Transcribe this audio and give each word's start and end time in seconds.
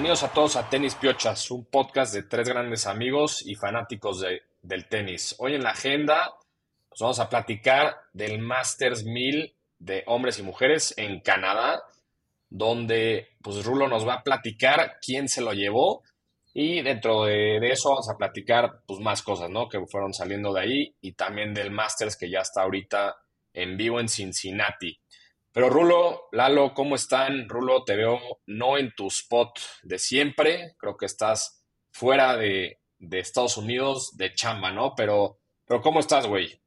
Bienvenidos 0.00 0.22
a 0.22 0.32
todos 0.32 0.56
a 0.56 0.70
Tenis 0.70 0.94
Piochas, 0.94 1.50
un 1.50 1.66
podcast 1.66 2.14
de 2.14 2.22
tres 2.22 2.48
grandes 2.48 2.86
amigos 2.86 3.46
y 3.46 3.54
fanáticos 3.54 4.22
de, 4.22 4.44
del 4.62 4.88
tenis. 4.88 5.34
Hoy 5.38 5.56
en 5.56 5.62
la 5.62 5.72
agenda 5.72 6.32
pues 6.88 7.02
vamos 7.02 7.20
a 7.20 7.28
platicar 7.28 7.98
del 8.14 8.38
Masters 8.38 9.04
1000 9.04 9.54
de 9.78 10.02
hombres 10.06 10.38
y 10.38 10.42
mujeres 10.42 10.94
en 10.96 11.20
Canadá, 11.20 11.82
donde 12.48 13.36
pues 13.42 13.62
Rulo 13.62 13.88
nos 13.88 14.08
va 14.08 14.14
a 14.14 14.22
platicar 14.22 14.96
quién 15.02 15.28
se 15.28 15.42
lo 15.42 15.52
llevó 15.52 16.02
y 16.54 16.80
dentro 16.80 17.24
de, 17.24 17.60
de, 17.60 17.70
eso 17.70 17.90
vamos 17.90 18.08
a 18.08 18.16
platicar 18.16 18.80
pues 18.86 19.00
más 19.00 19.20
cosas, 19.20 19.50
¿no? 19.50 19.68
Que 19.68 19.84
fueron 19.84 20.14
saliendo 20.14 20.54
de 20.54 20.62
ahí 20.62 20.94
y 21.02 21.12
también 21.12 21.52
del 21.52 21.70
Masters 21.70 22.16
que 22.16 22.30
ya 22.30 22.40
está 22.40 22.62
ahorita 22.62 23.16
en 23.52 23.76
vivo 23.76 24.00
en 24.00 24.08
Cincinnati. 24.08 24.98
Pero 25.52 25.68
Rulo, 25.68 26.28
Lalo, 26.30 26.74
¿cómo 26.74 26.94
están? 26.94 27.48
Rulo, 27.48 27.82
te 27.84 27.96
veo 27.96 28.18
no 28.46 28.78
en 28.78 28.94
tu 28.94 29.08
spot 29.08 29.58
de 29.82 29.98
siempre, 29.98 30.76
creo 30.78 30.96
que 30.96 31.06
estás 31.06 31.64
fuera 31.90 32.36
de, 32.36 32.78
de 33.00 33.18
Estados 33.18 33.56
Unidos 33.56 34.16
de 34.16 34.32
chamba, 34.32 34.70
¿no? 34.70 34.94
Pero, 34.94 35.38
pero 35.66 35.80
¿cómo 35.80 35.98
estás, 35.98 36.26
güey? 36.26 36.60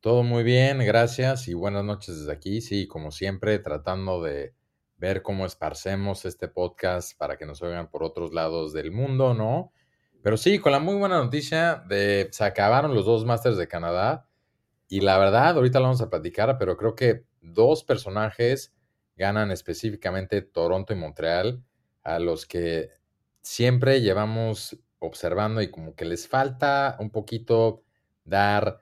Todo 0.00 0.24
muy 0.24 0.42
bien, 0.42 0.78
gracias 0.80 1.46
y 1.46 1.54
buenas 1.54 1.84
noches 1.84 2.18
desde 2.18 2.32
aquí. 2.32 2.60
Sí, 2.60 2.88
como 2.88 3.12
siempre, 3.12 3.58
tratando 3.60 4.20
de 4.20 4.54
ver 4.96 5.22
cómo 5.22 5.46
esparcemos 5.46 6.24
este 6.24 6.48
podcast 6.48 7.16
para 7.16 7.36
que 7.36 7.46
nos 7.46 7.62
oigan 7.62 7.88
por 7.88 8.02
otros 8.02 8.32
lados 8.32 8.72
del 8.72 8.90
mundo, 8.90 9.34
¿no? 9.34 9.72
Pero 10.22 10.36
sí, 10.36 10.58
con 10.58 10.72
la 10.72 10.80
muy 10.80 10.96
buena 10.96 11.18
noticia 11.22 11.84
de 11.88 12.28
se 12.32 12.44
acabaron 12.44 12.94
los 12.94 13.04
dos 13.04 13.24
Masters 13.24 13.56
de 13.56 13.68
Canadá 13.68 14.26
y 14.88 15.00
la 15.00 15.18
verdad, 15.18 15.56
ahorita 15.56 15.78
lo 15.78 15.86
vamos 15.86 16.00
a 16.00 16.10
platicar, 16.10 16.56
pero 16.58 16.76
creo 16.76 16.94
que 16.94 17.24
dos 17.52 17.84
personajes 17.84 18.74
ganan 19.16 19.50
específicamente 19.50 20.42
Toronto 20.42 20.92
y 20.92 20.96
Montreal, 20.96 21.62
a 22.02 22.18
los 22.18 22.46
que 22.46 22.90
siempre 23.40 24.00
llevamos 24.00 24.78
observando 24.98 25.62
y 25.62 25.70
como 25.70 25.94
que 25.94 26.04
les 26.04 26.28
falta 26.28 26.96
un 27.00 27.10
poquito 27.10 27.82
dar 28.24 28.80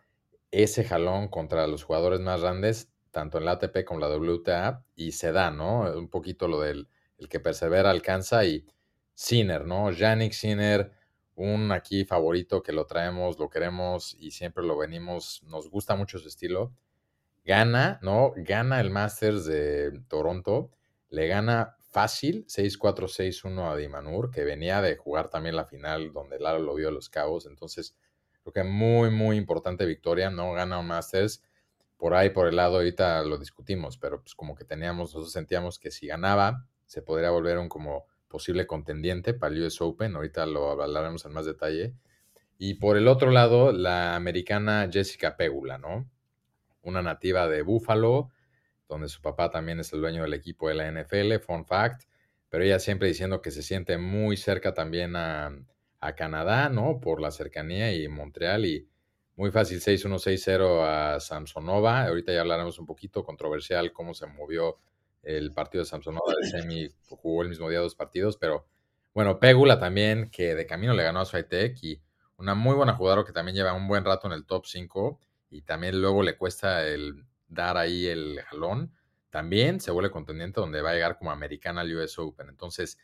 ese 0.50 0.84
jalón 0.84 1.28
contra 1.28 1.66
los 1.66 1.84
jugadores 1.84 2.20
más 2.20 2.40
grandes, 2.40 2.90
tanto 3.10 3.38
en 3.38 3.44
la 3.44 3.52
ATP 3.52 3.84
como 3.84 4.00
la 4.00 4.08
WTA, 4.08 4.84
y 4.94 5.12
se 5.12 5.32
da, 5.32 5.50
¿no? 5.50 5.82
Un 5.96 6.08
poquito 6.08 6.48
lo 6.48 6.60
del 6.60 6.88
el 7.18 7.28
que 7.28 7.40
persevera 7.40 7.90
alcanza 7.90 8.44
y 8.44 8.66
Sinner, 9.14 9.64
¿no? 9.64 9.90
Yannick 9.92 10.32
Sinner, 10.32 10.92
un 11.36 11.70
aquí 11.72 12.04
favorito 12.04 12.62
que 12.62 12.72
lo 12.72 12.86
traemos, 12.86 13.38
lo 13.38 13.48
queremos 13.48 14.16
y 14.18 14.32
siempre 14.32 14.64
lo 14.64 14.76
venimos, 14.76 15.42
nos 15.44 15.70
gusta 15.70 15.94
mucho 15.94 16.18
su 16.18 16.28
estilo. 16.28 16.74
Gana, 17.44 17.98
¿no? 18.02 18.32
Gana 18.36 18.80
el 18.80 18.90
Masters 18.90 19.44
de 19.44 20.00
Toronto, 20.08 20.70
le 21.10 21.28
gana 21.28 21.76
fácil 21.90 22.44
6-4, 22.48 23.08
6-1 23.08 23.70
a 23.70 23.76
Dimanur, 23.76 24.30
que 24.30 24.44
venía 24.44 24.80
de 24.80 24.96
jugar 24.96 25.28
también 25.28 25.54
la 25.56 25.64
final 25.66 26.12
donde 26.12 26.38
Lalo 26.38 26.60
lo 26.60 26.74
vio 26.74 26.88
a 26.88 26.92
los 26.92 27.08
cabos, 27.08 27.46
entonces 27.46 27.94
creo 28.42 28.52
que 28.52 28.64
muy, 28.64 29.10
muy 29.10 29.36
importante 29.36 29.86
victoria, 29.86 30.30
¿no? 30.30 30.52
Gana 30.52 30.78
un 30.78 30.86
Masters. 30.86 31.42
Por 31.96 32.14
ahí, 32.14 32.30
por 32.30 32.48
el 32.48 32.56
lado, 32.56 32.76
ahorita 32.76 33.22
lo 33.22 33.38
discutimos, 33.38 33.98
pero 33.98 34.20
pues 34.20 34.34
como 34.34 34.54
que 34.54 34.64
teníamos, 34.64 35.10
nosotros 35.10 35.32
sentíamos 35.32 35.78
que 35.78 35.90
si 35.90 36.06
ganaba, 36.06 36.66
se 36.86 37.02
podría 37.02 37.30
volver 37.30 37.58
un 37.58 37.68
como 37.68 38.06
posible 38.28 38.66
contendiente 38.66 39.32
para 39.32 39.54
el 39.54 39.62
US 39.62 39.80
Open. 39.80 40.16
Ahorita 40.16 40.44
lo 40.46 40.70
hablaremos 40.70 41.24
en 41.24 41.32
más 41.32 41.46
detalle. 41.46 41.94
Y 42.58 42.74
por 42.74 42.96
el 42.96 43.08
otro 43.08 43.30
lado, 43.30 43.72
la 43.72 44.16
americana 44.16 44.88
Jessica 44.92 45.36
Pegula, 45.36 45.78
¿no? 45.78 46.10
Una 46.84 47.02
nativa 47.02 47.48
de 47.48 47.62
Buffalo, 47.62 48.30
donde 48.88 49.08
su 49.08 49.20
papá 49.20 49.50
también 49.50 49.80
es 49.80 49.92
el 49.92 50.00
dueño 50.00 50.22
del 50.22 50.34
equipo 50.34 50.68
de 50.68 50.74
la 50.74 50.90
NFL, 50.90 51.38
fun 51.40 51.66
fact. 51.66 52.04
Pero 52.48 52.64
ella 52.64 52.78
siempre 52.78 53.08
diciendo 53.08 53.42
que 53.42 53.50
se 53.50 53.62
siente 53.62 53.98
muy 53.98 54.36
cerca 54.36 54.74
también 54.74 55.16
a, 55.16 55.50
a 56.00 56.14
Canadá, 56.14 56.68
¿no? 56.68 57.00
Por 57.00 57.20
la 57.20 57.30
cercanía 57.30 57.92
y 57.92 58.06
Montreal 58.08 58.66
y 58.66 58.88
muy 59.36 59.50
fácil 59.50 59.80
6-1, 59.80 60.18
6-0 60.18 60.82
a 60.82 61.20
Samsonova. 61.20 62.06
Ahorita 62.06 62.32
ya 62.32 62.42
hablaremos 62.42 62.78
un 62.78 62.86
poquito 62.86 63.24
controversial 63.24 63.92
cómo 63.92 64.14
se 64.14 64.26
movió 64.26 64.78
el 65.22 65.52
partido 65.52 65.82
de 65.82 65.90
Samsonova 65.90 66.32
de 66.40 66.48
semi, 66.50 66.88
jugó 67.08 67.42
el 67.42 67.48
mismo 67.48 67.68
día 67.68 67.80
dos 67.80 67.94
partidos, 67.94 68.36
pero 68.36 68.66
bueno, 69.14 69.38
Pegula 69.38 69.78
también, 69.78 70.28
que 70.30 70.54
de 70.54 70.66
camino 70.66 70.92
le 70.92 71.04
ganó 71.04 71.20
a 71.20 71.24
Swiatek 71.24 71.82
y 71.82 72.02
una 72.36 72.54
muy 72.54 72.74
buena 72.74 72.94
jugadora 72.94 73.24
que 73.24 73.32
también 73.32 73.56
lleva 73.56 73.72
un 73.72 73.86
buen 73.86 74.04
rato 74.04 74.26
en 74.26 74.32
el 74.32 74.44
top 74.44 74.66
5 74.66 75.20
y 75.50 75.62
también 75.62 76.00
luego 76.00 76.22
le 76.22 76.36
cuesta 76.36 76.86
el 76.86 77.24
dar 77.48 77.76
ahí 77.76 78.06
el 78.06 78.40
jalón. 78.42 78.92
También 79.30 79.80
se 79.80 79.90
vuelve 79.90 80.10
contendiente 80.10 80.60
donde 80.60 80.82
va 80.82 80.90
a 80.90 80.94
llegar 80.94 81.18
como 81.18 81.30
americana 81.30 81.80
al 81.82 81.94
US 81.96 82.18
Open. 82.18 82.48
Entonces, 82.48 82.98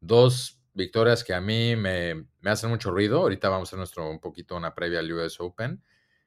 dos 0.00 0.60
victorias 0.74 1.24
que 1.24 1.34
a 1.34 1.40
mí 1.40 1.76
me, 1.76 2.26
me, 2.40 2.50
hacen 2.50 2.70
mucho 2.70 2.90
ruido. 2.90 3.20
Ahorita 3.20 3.48
vamos 3.48 3.68
a 3.68 3.70
hacer 3.70 3.78
nuestro, 3.78 4.10
un 4.10 4.20
poquito 4.20 4.56
una 4.56 4.74
previa 4.74 5.00
al 5.00 5.12
US 5.12 5.40
Open. 5.40 5.82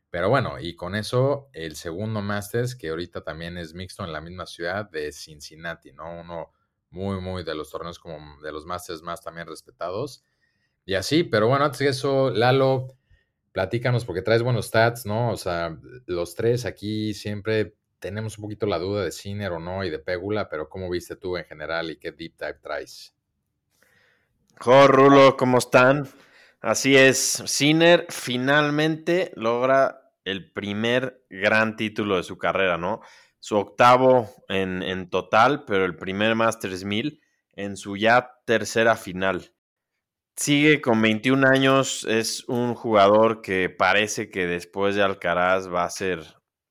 Pero 0.09 0.29
bueno, 0.29 0.59
y 0.59 0.75
con 0.75 0.95
eso 0.95 1.49
el 1.51 1.75
segundo 1.75 2.21
Masters, 2.21 2.75
que 2.75 2.89
ahorita 2.89 3.21
también 3.21 3.57
es 3.57 3.73
mixto 3.73 4.03
en 4.05 4.13
la 4.13 4.21
misma 4.21 4.45
ciudad 4.45 4.89
de 4.89 5.11
Cincinnati, 5.11 5.91
¿no? 5.91 6.21
Uno 6.21 6.53
muy, 6.89 7.19
muy 7.19 7.43
de 7.43 7.53
los 7.53 7.69
torneos 7.69 7.99
como 7.99 8.41
de 8.41 8.51
los 8.51 8.65
Masters 8.65 9.01
más 9.01 9.21
también 9.21 9.47
respetados. 9.47 10.23
Y 10.85 10.93
así, 10.93 11.23
pero 11.23 11.47
bueno, 11.47 11.65
antes 11.65 11.79
de 11.79 11.89
eso, 11.89 12.29
Lalo, 12.29 12.95
platícanos 13.55 14.03
porque 14.03 14.21
traes 14.21 14.43
buenos 14.43 14.65
stats, 14.65 15.05
¿no? 15.05 15.31
O 15.31 15.37
sea, 15.37 15.79
los 16.07 16.35
tres 16.35 16.65
aquí 16.65 17.13
siempre 17.13 17.77
tenemos 17.99 18.37
un 18.37 18.41
poquito 18.41 18.65
la 18.65 18.79
duda 18.79 19.05
de 19.05 19.13
Sinner 19.13 19.53
o 19.53 19.61
no 19.61 19.85
y 19.85 19.89
de 19.89 19.97
Pegula, 19.97 20.49
pero 20.49 20.67
¿cómo 20.67 20.89
viste 20.89 21.15
tú 21.15 21.37
en 21.37 21.45
general 21.45 21.89
y 21.89 21.95
qué 21.95 22.11
deep 22.11 22.33
dive 22.37 22.59
traes? 22.61 23.15
Jo, 24.59 24.87
Rulo, 24.89 25.37
¿cómo 25.37 25.57
están? 25.57 26.05
Así 26.59 26.97
es, 26.97 27.43
Sinner 27.45 28.05
finalmente 28.09 29.31
logra 29.37 30.11
el 30.25 30.51
primer 30.51 31.23
gran 31.29 31.77
título 31.77 32.17
de 32.17 32.23
su 32.23 32.37
carrera, 32.37 32.77
¿no? 32.77 32.99
Su 33.39 33.55
octavo 33.55 34.29
en, 34.49 34.83
en 34.83 35.09
total, 35.09 35.63
pero 35.63 35.85
el 35.85 35.95
primer 35.95 36.35
Masters 36.35 36.83
1000 36.83 37.21
en 37.53 37.77
su 37.77 37.95
ya 37.95 38.33
tercera 38.43 38.97
final. 38.97 39.54
Sigue 40.35 40.81
con 40.81 41.01
21 41.01 41.47
años, 41.47 42.05
es 42.09 42.43
un 42.47 42.75
jugador 42.75 43.41
que 43.41 43.69
parece 43.69 44.29
que 44.29 44.47
después 44.47 44.95
de 44.95 45.03
Alcaraz 45.03 45.71
va 45.71 45.85
a 45.85 45.89
ser 45.89 46.23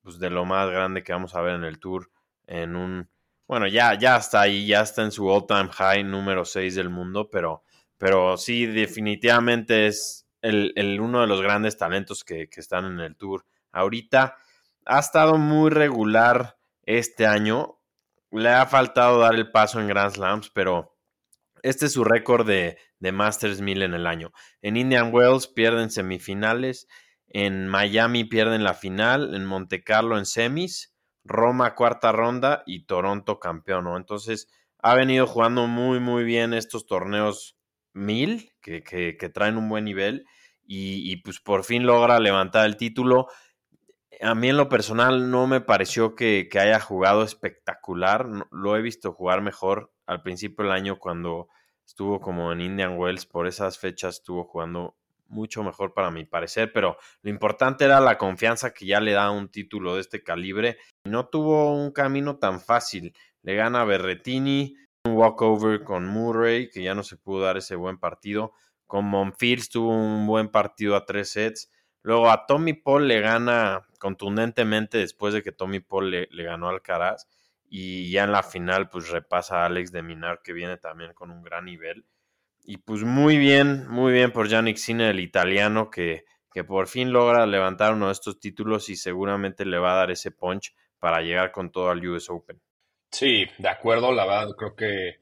pues, 0.02 0.19
de 0.19 0.30
lo 0.30 0.44
más 0.44 0.69
grande 0.70 1.02
que 1.02 1.12
vamos 1.12 1.34
a 1.34 1.41
ver 1.41 1.54
en 1.54 1.64
el 1.64 1.78
Tour 1.78 2.10
en 2.47 2.76
un... 2.76 3.08
Bueno, 3.47 3.66
ya, 3.66 3.98
ya 3.98 4.16
está 4.16 4.42
ahí, 4.42 4.66
ya 4.66 4.82
está 4.82 5.03
en 5.03 5.12
su 5.12 5.30
all-time 5.30 5.69
high 5.70 6.04
número 6.04 6.44
6 6.44 6.74
del 6.74 6.91
mundo, 6.91 7.28
pero 7.30 7.62
pero 7.98 8.36
sí, 8.36 8.66
definitivamente 8.66 9.86
es 9.86 10.26
el, 10.42 10.72
el 10.76 11.00
uno 11.00 11.20
de 11.20 11.26
los 11.26 11.41
grandes 11.41 11.76
talentos 11.76 12.24
que, 12.24 12.48
que, 12.48 12.60
están 12.60 12.84
en 12.84 13.00
el 13.00 13.16
tour. 13.16 13.47
Ahorita 13.72 14.36
ha 14.84 14.98
estado 14.98 15.38
muy 15.38 15.70
regular 15.70 16.58
este 16.82 17.26
año. 17.26 17.78
Le 18.30 18.50
ha 18.50 18.66
faltado 18.66 19.20
dar 19.20 19.34
el 19.34 19.50
paso 19.50 19.80
en 19.80 19.88
Grand 19.88 20.12
Slams, 20.12 20.50
pero 20.50 20.94
este 21.64 21.86
es 21.86 21.94
su 21.94 22.04
récord 22.04 22.47
de, 22.47 22.76
de 22.98 23.10
Masters 23.10 23.62
1000 23.62 23.82
en 23.82 23.94
el 23.94 24.06
año. 24.06 24.32
En 24.60 24.76
Indian 24.76 25.12
Wells 25.12 25.48
pierden 25.48 25.91
semifinales, 25.91 26.86
en 27.26 27.69
Miami 27.69 28.25
pierden 28.25 28.62
la 28.62 28.75
final, 28.75 29.34
en 29.34 29.47
Monte 29.47 29.82
Carlo 29.82 30.19
en 30.19 30.26
semis, 30.26 30.94
Roma 31.24 31.74
cuarta 31.74 32.12
ronda 32.12 32.62
y 32.66 32.84
Toronto 32.84 33.41
campeón. 33.41 33.89
Entonces 33.97 34.47
ha 34.78 34.94
venido 34.94 35.27
jugando 35.27 35.66
muy, 35.66 36.00
muy 36.00 36.22
bien 36.24 36.53
estos 36.53 36.84
torneos 36.84 37.56
mil, 37.94 38.53
que, 38.60 38.83
que, 38.83 39.16
que 39.16 39.28
traen 39.30 39.56
un 39.56 39.71
buen 39.71 39.86
nivel, 39.86 40.27
y, 40.66 41.10
y, 41.10 41.16
pues 41.16 41.41
por 41.41 41.65
fin 41.65 41.86
logra 41.86 42.21
levantar 42.21 42.66
el 42.66 42.77
título. 42.77 43.28
A 44.21 44.34
mí 44.34 44.50
en 44.50 44.59
lo 44.59 44.68
personal 44.68 45.30
no 45.30 45.47
me 45.47 45.62
pareció 45.62 46.15
que, 46.15 46.48
que 46.50 46.59
haya 46.59 46.78
jugado 46.78 47.22
espectacular, 47.22 48.28
lo 48.50 48.77
he 48.77 48.83
visto 48.83 49.12
jugar 49.12 49.41
mejor 49.41 49.94
al 50.06 50.22
principio 50.22 50.65
del 50.65 50.72
año 50.72 50.98
cuando 50.98 51.48
estuvo 51.86 52.21
como 52.21 52.53
en 52.53 52.60
Indian 52.60 52.98
Wells, 52.98 53.27
por 53.27 53.47
esas 53.47 53.78
fechas 53.78 54.16
estuvo 54.16 54.45
jugando 54.45 54.97
mucho 55.28 55.63
mejor 55.63 55.95
para 55.95 56.10
mi 56.10 56.25
parecer, 56.25 56.72
pero 56.72 56.97
lo 57.22 57.31
importante 57.31 57.84
era 57.84 58.01
la 58.01 58.19
confianza 58.19 58.72
que 58.72 58.86
ya 58.86 59.01
le 59.01 59.13
da 59.13 59.31
un 59.31 59.48
título 59.48 59.95
de 59.95 60.01
este 60.01 60.22
calibre. 60.22 60.78
No 61.04 61.27
tuvo 61.27 61.75
un 61.75 61.92
camino 61.92 62.36
tan 62.39 62.60
fácil. 62.60 63.15
Le 63.42 63.54
gana 63.57 63.84
Berretini, 63.84 64.77
un 65.04 65.15
walkover 65.15 65.84
con 65.84 66.07
Murray, 66.07 66.71
que 66.71 66.83
ya 66.83 66.95
no 66.95 67.03
se 67.03 67.16
pudo 67.16 67.42
dar 67.42 67.57
ese 67.57 67.77
buen 67.77 67.98
partido. 67.98 68.53
Con 68.87 69.07
Monfils 69.07 69.71
tuvo 69.71 69.91
un 69.91 70.27
buen 70.27 70.48
partido 70.48 70.97
a 70.97 71.04
tres 71.04 71.30
sets. 71.30 71.71
Luego 72.03 72.30
a 72.30 72.47
Tommy 72.47 72.75
Paul 72.75 73.09
le 73.09 73.21
gana 73.21 73.87
contundentemente 73.98 74.98
después 74.98 75.34
de 75.34 75.42
que 75.42 75.53
Tommy 75.53 75.80
Paul 75.80 76.10
le, 76.10 76.28
le 76.30 76.45
ganó 76.45 76.69
al 76.69 76.83
Caraz. 76.83 77.27
Y 77.76 78.09
ya 78.12 78.22
en 78.22 78.30
la 78.30 78.44
final, 78.44 78.88
pues 78.88 79.09
repasa 79.09 79.62
a 79.62 79.66
Alex 79.66 79.91
de 79.91 80.04
Minar, 80.04 80.42
que 80.44 80.53
viene 80.53 80.76
también 80.76 81.12
con 81.12 81.32
un 81.32 81.42
gran 81.42 81.65
nivel. 81.65 82.06
Y 82.62 82.76
pues 82.76 83.03
muy 83.03 83.36
bien, 83.36 83.88
muy 83.88 84.12
bien 84.12 84.30
por 84.30 84.47
Yannick 84.47 84.76
Sinner, 84.76 85.10
el 85.10 85.18
italiano, 85.18 85.91
que, 85.91 86.24
que 86.53 86.62
por 86.62 86.86
fin 86.86 87.12
logra 87.12 87.47
levantar 87.47 87.94
uno 87.94 88.06
de 88.06 88.12
estos 88.12 88.38
títulos 88.38 88.88
y 88.91 88.94
seguramente 88.94 89.65
le 89.65 89.78
va 89.78 89.94
a 89.94 89.97
dar 89.97 90.12
ese 90.12 90.30
punch 90.30 90.72
para 91.00 91.21
llegar 91.21 91.50
con 91.50 91.72
todo 91.72 91.91
al 91.91 92.06
US 92.06 92.30
Open. 92.30 92.62
Sí, 93.10 93.44
de 93.59 93.68
acuerdo, 93.68 94.12
la 94.12 94.24
verdad 94.24 94.54
creo 94.56 94.77
que 94.77 95.16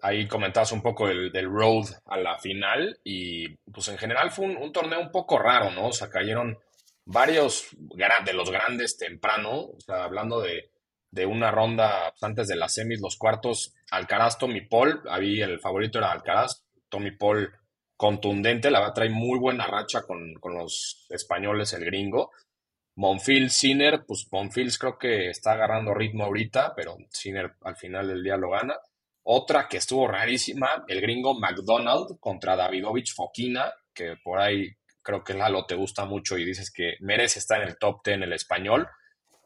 ahí 0.00 0.26
comentabas 0.26 0.72
un 0.72 0.80
poco 0.80 1.10
el, 1.10 1.30
del 1.30 1.50
road 1.50 1.88
a 2.06 2.16
la 2.16 2.38
final 2.38 2.98
y 3.04 3.54
pues 3.70 3.88
en 3.88 3.98
general 3.98 4.30
fue 4.30 4.46
un, 4.46 4.72
torneo 4.72 4.98
un 4.98 5.10
poco 5.10 5.38
raro, 5.38 5.70
¿no? 5.72 5.88
O 5.88 5.92
sea, 5.92 6.08
cayeron 6.08 6.58
varios 7.04 7.68
de 7.76 8.32
los 8.32 8.50
grandes 8.50 8.96
temprano, 8.96 9.64
o 9.76 9.80
sea, 9.84 10.04
hablando 10.04 10.40
de, 10.40 10.72
de 11.12 11.26
una 11.26 11.50
ronda 11.50 12.10
pues, 12.10 12.22
antes 12.24 12.48
de 12.48 12.56
las 12.56 12.74
semis, 12.74 13.00
los 13.00 13.16
cuartos, 13.16 13.74
Alcaraz, 13.90 14.38
Tommy 14.38 14.62
Paul, 14.62 15.02
ahí 15.08 15.40
el 15.40 15.60
favorito 15.60 15.98
era 15.98 16.10
Alcaraz, 16.10 16.64
Tommy 16.88 17.12
Paul 17.12 17.52
contundente, 17.96 18.70
la 18.70 18.80
verdad 18.80 18.94
trae 18.94 19.10
muy 19.10 19.38
buena 19.38 19.66
racha 19.66 20.02
con, 20.02 20.34
con 20.34 20.54
los 20.54 21.06
españoles, 21.10 21.72
el 21.74 21.84
gringo. 21.84 22.32
Monfils, 22.96 23.52
Sinner, 23.52 24.04
pues 24.06 24.26
Monfils 24.32 24.78
creo 24.78 24.98
que 24.98 25.30
está 25.30 25.52
agarrando 25.52 25.94
ritmo 25.94 26.24
ahorita, 26.24 26.74
pero 26.74 26.96
Sinner 27.10 27.54
al 27.62 27.76
final 27.76 28.08
del 28.08 28.22
día 28.22 28.36
lo 28.36 28.50
gana. 28.50 28.76
Otra 29.22 29.68
que 29.68 29.76
estuvo 29.76 30.08
rarísima, 30.08 30.84
el 30.88 31.00
gringo 31.00 31.38
McDonald 31.38 32.18
contra 32.18 32.56
Davidovich 32.56 33.14
Fokina, 33.14 33.72
que 33.94 34.16
por 34.16 34.40
ahí 34.40 34.68
creo 35.00 35.22
que 35.22 35.34
Lalo 35.34 35.64
te 35.64 35.74
gusta 35.74 36.04
mucho 36.04 36.36
y 36.36 36.44
dices 36.44 36.72
que 36.72 36.96
merece 37.00 37.38
estar 37.38 37.62
en 37.62 37.68
el 37.68 37.78
top 37.78 38.00
10 38.04 38.16
en 38.16 38.22
el 38.24 38.32
español. 38.32 38.88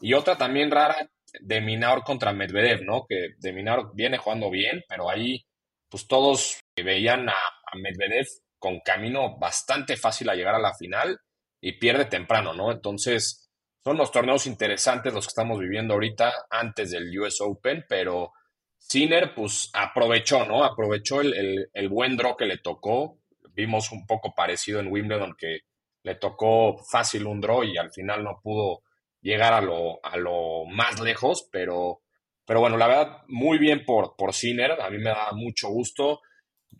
Y 0.01 0.15
otra 0.15 0.37
también 0.37 0.71
rara, 0.71 1.09
de 1.41 1.61
Minaur 1.61 2.03
contra 2.05 2.33
Medvedev, 2.33 2.83
¿no? 2.85 3.05
Que 3.09 3.35
de 3.39 3.53
Minaur 3.53 3.93
viene 3.95 4.19
jugando 4.19 4.51
bien, 4.51 4.83
pero 4.89 5.11
ahí 5.11 5.45
pues 5.89 6.07
todos 6.07 6.61
veían 6.77 7.29
a, 7.29 7.35
Medvedev 7.75 8.27
con 8.59 8.81
camino 8.81 9.39
bastante 9.39 9.97
fácil 9.97 10.31
a 10.31 10.35
llegar 10.35 10.55
a 10.55 10.61
la 10.61 10.75
final 10.75 11.19
y 11.61 11.73
pierde 11.79 12.07
temprano, 12.07 12.55
¿no? 12.55 12.73
Entonces, 12.73 13.51
son 13.85 13.99
los 13.99 14.11
torneos 14.11 14.47
interesantes 14.47 15.13
los 15.13 15.27
que 15.27 15.31
estamos 15.31 15.59
viviendo 15.59 15.95
ahorita 15.95 16.33
antes 16.49 16.91
del 16.91 17.19
US 17.19 17.41
Open, 17.41 17.85
pero 17.89 18.33
Sinner, 18.79 19.35
pues 19.35 19.71
aprovechó, 19.73 20.47
¿no? 20.47 20.65
Aprovechó 20.65 21.21
el, 21.21 21.89
buen 21.91 22.17
draw 22.17 22.37
que 22.37 22.47
le 22.47 22.59
tocó. 22.59 23.19
Vimos 23.53 23.91
un 23.91 24.07
poco 24.07 24.33
parecido 24.35 24.81
en 24.81 24.93
Wimbledon 24.93 25.35
que 25.37 25.61
le 26.05 26.15
tocó 26.15 26.79
fácil 26.79 27.27
un 27.27 27.41
draw 27.41 27.65
y 27.65 27.77
al 27.77 27.91
final 27.93 28.23
no 28.23 28.39
pudo 28.43 28.83
llegar 29.21 29.53
a 29.53 29.61
lo, 29.61 30.05
a 30.05 30.17
lo 30.17 30.65
más 30.67 31.01
lejos, 31.01 31.49
pero, 31.51 32.03
pero 32.45 32.61
bueno, 32.61 32.77
la 32.77 32.87
verdad, 32.87 33.23
muy 33.29 33.59
bien 33.59 33.85
por, 33.85 34.15
por 34.17 34.33
Sinner. 34.33 34.81
A 34.81 34.91
mí 34.91 34.99
me 34.99 35.11
da 35.11 35.33
mucho 35.33 35.69
gusto. 35.69 36.21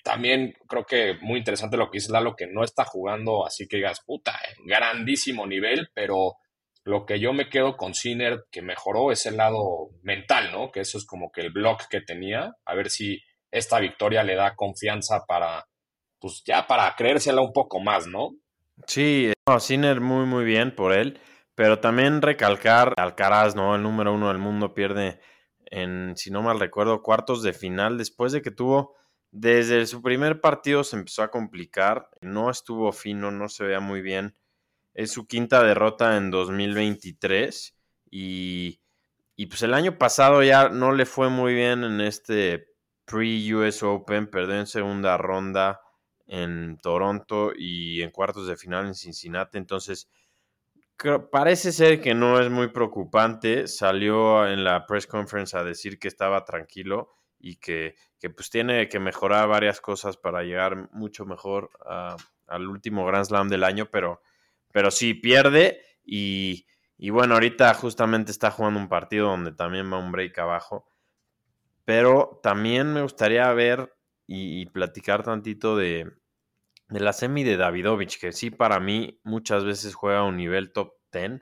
También 0.03 0.55
creo 0.69 0.85
que 0.85 1.15
muy 1.21 1.39
interesante 1.39 1.77
lo 1.77 1.91
que 1.91 1.99
dice 1.99 2.13
Lalo, 2.13 2.37
que 2.37 2.47
no 2.47 2.63
está 2.63 2.85
jugando 2.85 3.47
así 3.47 3.67
que 3.67 3.77
digas, 3.77 4.01
puta, 4.05 4.39
grandísimo 4.65 5.47
nivel, 5.47 5.89
pero 5.95 6.37
lo 6.85 7.05
que 7.05 7.19
yo 7.19 7.33
me 7.33 7.49
quedo 7.49 7.77
con 7.77 7.95
Sinner 7.95 8.45
que 8.51 8.63
mejoró 8.63 9.11
es 9.11 9.27
el 9.27 9.37
lado 9.37 9.91
mental, 10.03 10.53
¿no? 10.53 10.71
Que 10.71 10.81
eso 10.81 10.99
es 10.99 11.05
como 11.05 11.33
que 11.33 11.41
el 11.41 11.51
block 11.51 11.89
que 11.91 12.01
tenía. 12.01 12.55
A 12.65 12.75
ver 12.75 12.91
si 12.91 13.21
esta 13.51 13.81
victoria 13.81 14.23
le 14.23 14.37
da 14.37 14.55
confianza 14.55 15.25
para, 15.27 15.67
pues 16.21 16.43
ya 16.47 16.67
para 16.67 16.95
creérsela 16.97 17.41
un 17.41 17.53
poco 17.53 17.81
más, 17.81 18.07
¿no? 18.07 18.37
Sí, 18.87 19.33
no, 19.49 19.59
Sinner 19.59 20.01
muy, 20.01 20.27
muy 20.27 20.45
bien 20.45 20.75
por 20.75 20.93
él. 20.93 21.19
Pero 21.57 21.81
también 21.81 22.23
recalcar 22.23 22.95
Alcaraz, 22.97 23.57
¿no? 23.57 23.75
El 23.75 23.83
número 23.83 24.15
uno 24.15 24.29
del 24.29 24.39
mundo 24.39 24.75
pierde 24.75 25.19
en, 25.65 26.17
si 26.17 26.31
no 26.31 26.43
mal 26.43 26.61
recuerdo, 26.61 27.03
cuartos 27.03 27.43
de 27.43 27.53
final 27.53 27.99
después 27.99 28.31
de 28.31 28.43
que 28.43 28.53
tuvo, 28.53 28.95
desde 29.33 29.85
su 29.87 30.01
primer 30.01 30.41
partido 30.41 30.85
se 30.85 30.97
empezó 30.97 31.25
a 31.25 31.33
complicar, 31.33 32.09
no 32.21 32.51
estuvo 32.51 32.93
fino, 32.93 33.33
no 33.33 33.49
se 33.49 33.65
veía 33.65 33.81
muy 33.81 34.01
bien 34.03 34.37
es 34.97 35.13
su 35.13 35.27
quinta 35.27 35.63
derrota 35.63 36.17
en 36.17 36.31
2023 36.31 37.77
y, 38.11 38.81
y 39.37 39.47
pues 39.47 39.63
el 39.63 39.75
año 39.75 39.99
pasado 39.99 40.43
ya 40.43 40.71
no 40.71 40.93
le 40.93 41.05
fue 41.05 41.29
muy 41.29 41.53
bien 41.53 41.85
en 41.85 42.01
este 42.01 42.69
pre-US 43.05 43.83
Open, 43.83 44.27
perdió 44.29 44.59
en 44.59 44.67
segunda 44.67 45.19
ronda 45.19 45.81
en 46.27 46.79
Toronto 46.79 47.53
y 47.55 48.01
en 48.01 48.11
cuartos 48.11 48.49
de 48.49 48.57
final 48.57 48.87
en 48.87 48.95
Cincinnati, 48.95 49.59
entonces 49.59 50.09
parece 51.31 51.73
ser 51.73 52.01
que 52.01 52.15
no 52.15 52.41
es 52.41 52.51
muy 52.51 52.69
preocupante, 52.69 53.67
salió 53.67 54.47
en 54.47 54.65
la 54.65 54.87
press 54.87 55.07
conference 55.07 55.57
a 55.57 55.65
decir 55.65 55.99
que 55.99 56.09
estaba 56.09 56.45
tranquilo 56.45 57.11
y 57.39 57.57
que, 57.57 57.95
que 58.19 58.31
pues 58.31 58.51
tiene 58.51 58.89
que 58.89 58.99
mejorar 58.99 59.49
varias 59.49 59.81
cosas 59.81 60.17
para 60.17 60.43
llegar 60.43 60.91
mucho 60.93 61.27
mejor 61.27 61.71
al 62.47 62.69
último 62.69 63.05
Grand 63.05 63.27
Slam 63.27 63.49
del 63.49 63.65
año, 63.65 63.89
pero 63.91 64.21
pero 64.77 64.91
sí 64.91 65.15
pierde 65.15 65.81
y, 66.05 66.67
bueno, 67.09 67.33
ahorita 67.33 67.73
justamente 67.73 68.31
está 68.31 68.51
jugando 68.51 68.79
un 68.79 68.91
partido 68.91 69.29
donde 69.29 69.53
también 69.53 69.91
va 69.91 69.99
un 69.99 70.13
break 70.13 70.39
abajo. 70.39 70.87
Pero 71.87 72.41
también 72.43 72.93
me 72.93 73.01
gustaría 73.01 73.51
ver 73.55 73.97
y, 74.27 74.67
platicar 74.67 75.23
tantito 75.23 75.79
de, 75.79 76.13
de, 76.89 77.01
la 77.01 77.13
semi 77.13 77.45
de 77.45 77.57
Davidovich, 77.57 78.21
que 78.21 78.33
sí 78.33 78.51
para 78.51 78.81
mí 78.81 79.21
muchas 79.25 79.65
veces 79.65 79.95
juega 79.95 80.21
a 80.21 80.25
un 80.25 80.37
nivel 80.37 80.73
top 80.73 80.95
10, 81.13 81.41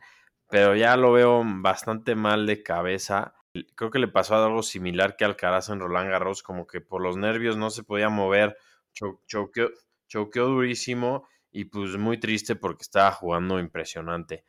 pero 0.49 0.75
ya 0.77 0.97
lo 0.97 1.13
veo 1.13 1.43
bastante 1.45 2.15
mal 2.15 2.47
de 2.47 2.63
cabeza. 2.63 3.35
Creo 3.75 3.91
que 3.91 3.99
le 3.99 4.09
pasó 4.09 4.37
algo 4.37 4.63
similar 4.63 5.17
que 5.17 5.25
Alcaraz 5.25 5.69
en 5.69 5.81
Roland 5.81 6.11
Garros, 6.11 6.43
como 6.43 6.67
que 6.67 6.81
por 6.81 7.03
los 7.03 7.17
nervios 7.17 7.57
no 7.57 7.71
se 7.71 7.85
podía 7.85 8.09
mover, 8.09 8.57
choqueó 8.93 10.47
durísimo 10.47 11.27
y 11.51 11.67
pues 11.67 11.97
muy 11.97 12.19
triste 12.19 12.57
porque 12.57 12.83
estaba 12.83 13.13
jugando 13.13 13.59
impresionante. 13.59 14.45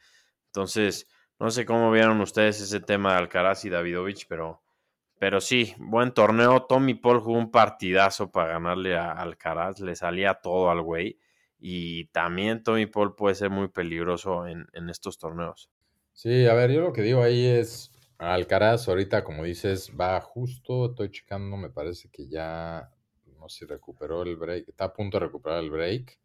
Entonces, 0.47 1.07
no 1.39 1.51
sé 1.51 1.65
cómo 1.65 1.91
vieron 1.91 2.21
ustedes 2.21 2.61
ese 2.61 2.79
tema 2.79 3.11
de 3.11 3.19
Alcaraz 3.19 3.65
y 3.65 3.69
Davidovich, 3.69 4.25
pero, 4.27 4.63
pero 5.19 5.41
sí, 5.41 5.73
buen 5.77 6.13
torneo. 6.13 6.63
Tommy 6.63 6.93
Paul 6.93 7.19
jugó 7.19 7.37
un 7.37 7.51
partidazo 7.51 8.31
para 8.31 8.53
ganarle 8.53 8.97
a 8.97 9.11
Alcaraz, 9.11 9.79
le 9.79 9.95
salía 9.95 10.35
todo 10.35 10.69
al 10.69 10.81
güey. 10.81 11.19
Y 11.59 12.05
también 12.07 12.63
Tommy 12.63 12.85
Paul 12.85 13.15
puede 13.15 13.35
ser 13.35 13.49
muy 13.49 13.69
peligroso 13.69 14.45
en, 14.47 14.67
en 14.73 14.89
estos 14.89 15.17
torneos. 15.17 15.69
Sí, 16.13 16.47
a 16.47 16.53
ver, 16.53 16.71
yo 16.71 16.81
lo 16.81 16.93
que 16.93 17.01
digo 17.01 17.21
ahí 17.21 17.45
es, 17.45 17.91
Alcaraz 18.17 18.87
ahorita, 18.87 19.23
como 19.23 19.43
dices, 19.43 19.91
va 19.99 20.21
justo, 20.21 20.85
estoy 20.87 21.11
checando, 21.11 21.57
me 21.57 21.69
parece 21.69 22.09
que 22.09 22.27
ya, 22.27 22.89
no 23.37 23.49
sé 23.49 23.59
si 23.59 23.65
recuperó 23.65 24.23
el 24.23 24.37
break, 24.37 24.69
está 24.69 24.85
a 24.85 24.93
punto 24.93 25.19
de 25.19 25.25
recuperar 25.25 25.61
el 25.61 25.69
break 25.69 26.17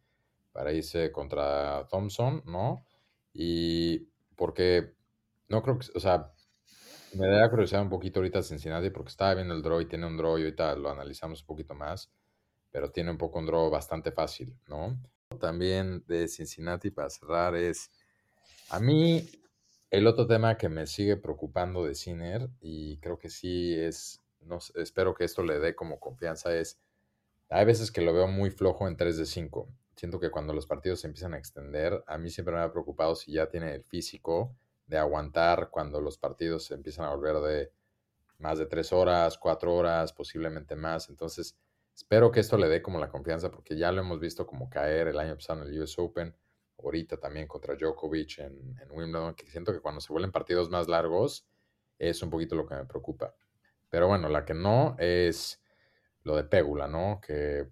para 0.52 0.73
irse 0.73 1.11
contra 1.11 1.87
Thompson, 1.88 2.42
¿no? 2.47 2.87
Y 3.32 4.06
porque 4.37 4.94
no 5.49 5.62
creo 5.62 5.78
que, 5.78 5.87
o 5.94 6.00
sea, 6.00 6.32
me 7.14 7.26
da 7.26 7.48
curiosidad 7.50 7.82
un 7.82 7.88
poquito 7.88 8.20
ahorita 8.20 8.42
Cincinnati 8.42 8.90
porque 8.90 9.10
estaba 9.10 9.34
viendo 9.34 9.54
el 9.54 9.62
draw 9.62 9.80
y 9.80 9.86
tiene 9.86 10.06
un 10.06 10.16
draw 10.16 10.38
y 10.38 10.42
ahorita 10.42 10.76
lo 10.76 10.90
analizamos 10.90 11.40
un 11.40 11.46
poquito 11.46 11.74
más, 11.74 12.10
pero 12.70 12.90
tiene 12.90 13.10
un 13.10 13.18
poco 13.18 13.38
un 13.38 13.46
draw 13.46 13.70
bastante 13.70 14.12
fácil, 14.12 14.56
¿no? 14.68 14.98
También 15.38 16.04
de 16.06 16.28
Cincinnati 16.28 16.90
para 16.90 17.10
cerrar 17.10 17.54
es, 17.54 17.90
a 18.70 18.80
mí 18.80 19.28
el 19.90 20.06
otro 20.06 20.26
tema 20.26 20.56
que 20.56 20.68
me 20.68 20.86
sigue 20.86 21.16
preocupando 21.16 21.84
de 21.84 21.94
Sinner 21.94 22.48
y 22.60 22.98
creo 22.98 23.18
que 23.18 23.30
sí 23.30 23.74
es, 23.74 24.20
no, 24.40 24.58
espero 24.76 25.14
que 25.14 25.24
esto 25.24 25.42
le 25.42 25.58
dé 25.58 25.74
como 25.74 26.00
confianza 26.00 26.54
es, 26.56 26.80
hay 27.48 27.64
veces 27.64 27.90
que 27.90 28.00
lo 28.00 28.12
veo 28.12 28.28
muy 28.28 28.50
flojo 28.50 28.86
en 28.86 28.96
3 28.96 29.16
de 29.16 29.26
5 29.26 29.68
siento 30.00 30.18
que 30.18 30.30
cuando 30.30 30.54
los 30.54 30.66
partidos 30.66 31.00
se 31.00 31.08
empiezan 31.08 31.34
a 31.34 31.38
extender, 31.38 32.02
a 32.06 32.16
mí 32.16 32.30
siempre 32.30 32.54
me 32.54 32.62
ha 32.62 32.72
preocupado 32.72 33.14
si 33.14 33.32
ya 33.32 33.50
tiene 33.50 33.74
el 33.74 33.84
físico 33.84 34.56
de 34.90 34.99
aguantar 34.99 35.70
cuando 35.70 36.00
los 36.00 36.18
partidos 36.18 36.64
se 36.64 36.75
empiezan 36.75 37.06
a 37.06 37.14
volver 37.14 37.37
de 37.37 37.73
más 38.38 38.59
de 38.59 38.66
tres 38.66 38.92
horas, 38.92 39.38
cuatro 39.38 39.75
horas, 39.75 40.12
posiblemente 40.12 40.75
más. 40.75 41.09
Entonces, 41.09 41.56
espero 41.94 42.32
que 42.32 42.40
esto 42.40 42.59
le 42.59 42.68
dé 42.68 42.82
como 42.82 42.99
la 42.99 43.09
confianza, 43.09 43.50
porque 43.50 43.76
ya 43.76 43.92
lo 43.92 44.00
hemos 44.00 44.18
visto 44.18 44.47
como 44.47 44.68
caer 44.68 45.06
el 45.09 45.18
año 45.18 45.37
pasado 45.37 45.62
en 45.62 45.68
el 45.68 45.80
US 45.80 45.97
Open, 45.99 46.35
ahorita 46.82 47.18
también 47.18 47.47
contra 47.47 47.76
Djokovic 47.76 48.38
en, 48.38 48.76
en 48.80 48.90
Wimbledon, 48.90 49.35
que 49.35 49.47
siento 49.47 49.73
que 49.73 49.80
cuando 49.80 50.00
se 50.00 50.12
vuelven 50.12 50.32
partidos 50.32 50.70
más 50.70 50.88
largos 50.88 51.47
es 51.99 52.20
un 52.23 52.30
poquito 52.30 52.56
lo 52.56 52.66
que 52.66 52.75
me 52.75 52.85
preocupa. 52.87 53.35
Pero 53.88 54.09
bueno, 54.09 54.28
la 54.28 54.44
que 54.44 54.54
no 54.54 54.97
es 54.99 55.62
lo 56.25 56.35
de 56.35 56.44
Pégula, 56.44 56.88
¿no? 56.88 57.20
Que 57.25 57.68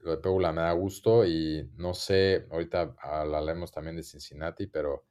lo 0.00 0.10
de 0.12 0.16
Pegula 0.18 0.50
me 0.52 0.62
da 0.62 0.72
gusto 0.72 1.24
y 1.24 1.70
no 1.76 1.94
sé, 1.94 2.48
ahorita 2.50 2.96
hablaremos 2.98 3.70
también 3.70 3.96
de 3.96 4.02
Cincinnati, 4.02 4.66
pero 4.66 5.04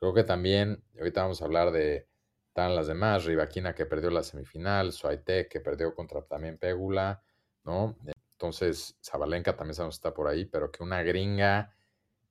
creo 0.00 0.14
que 0.14 0.24
también, 0.24 0.82
ahorita 0.98 1.22
vamos 1.22 1.42
a 1.42 1.44
hablar 1.44 1.70
de 1.70 2.08
están 2.48 2.74
las 2.74 2.88
demás, 2.88 3.24
Rivaquina 3.24 3.74
que 3.74 3.86
perdió 3.86 4.10
la 4.10 4.24
semifinal, 4.24 4.92
Suaite 4.92 5.46
que 5.48 5.60
perdió 5.60 5.94
contra 5.94 6.22
también 6.22 6.58
Pegula, 6.58 7.22
¿no? 7.64 7.96
Entonces, 8.32 8.96
Zabalenka 9.04 9.54
también 9.54 9.74
sabemos 9.74 9.94
está 9.94 10.12
por 10.12 10.26
ahí, 10.26 10.46
pero 10.46 10.72
que 10.72 10.82
una 10.82 11.02
gringa 11.02 11.76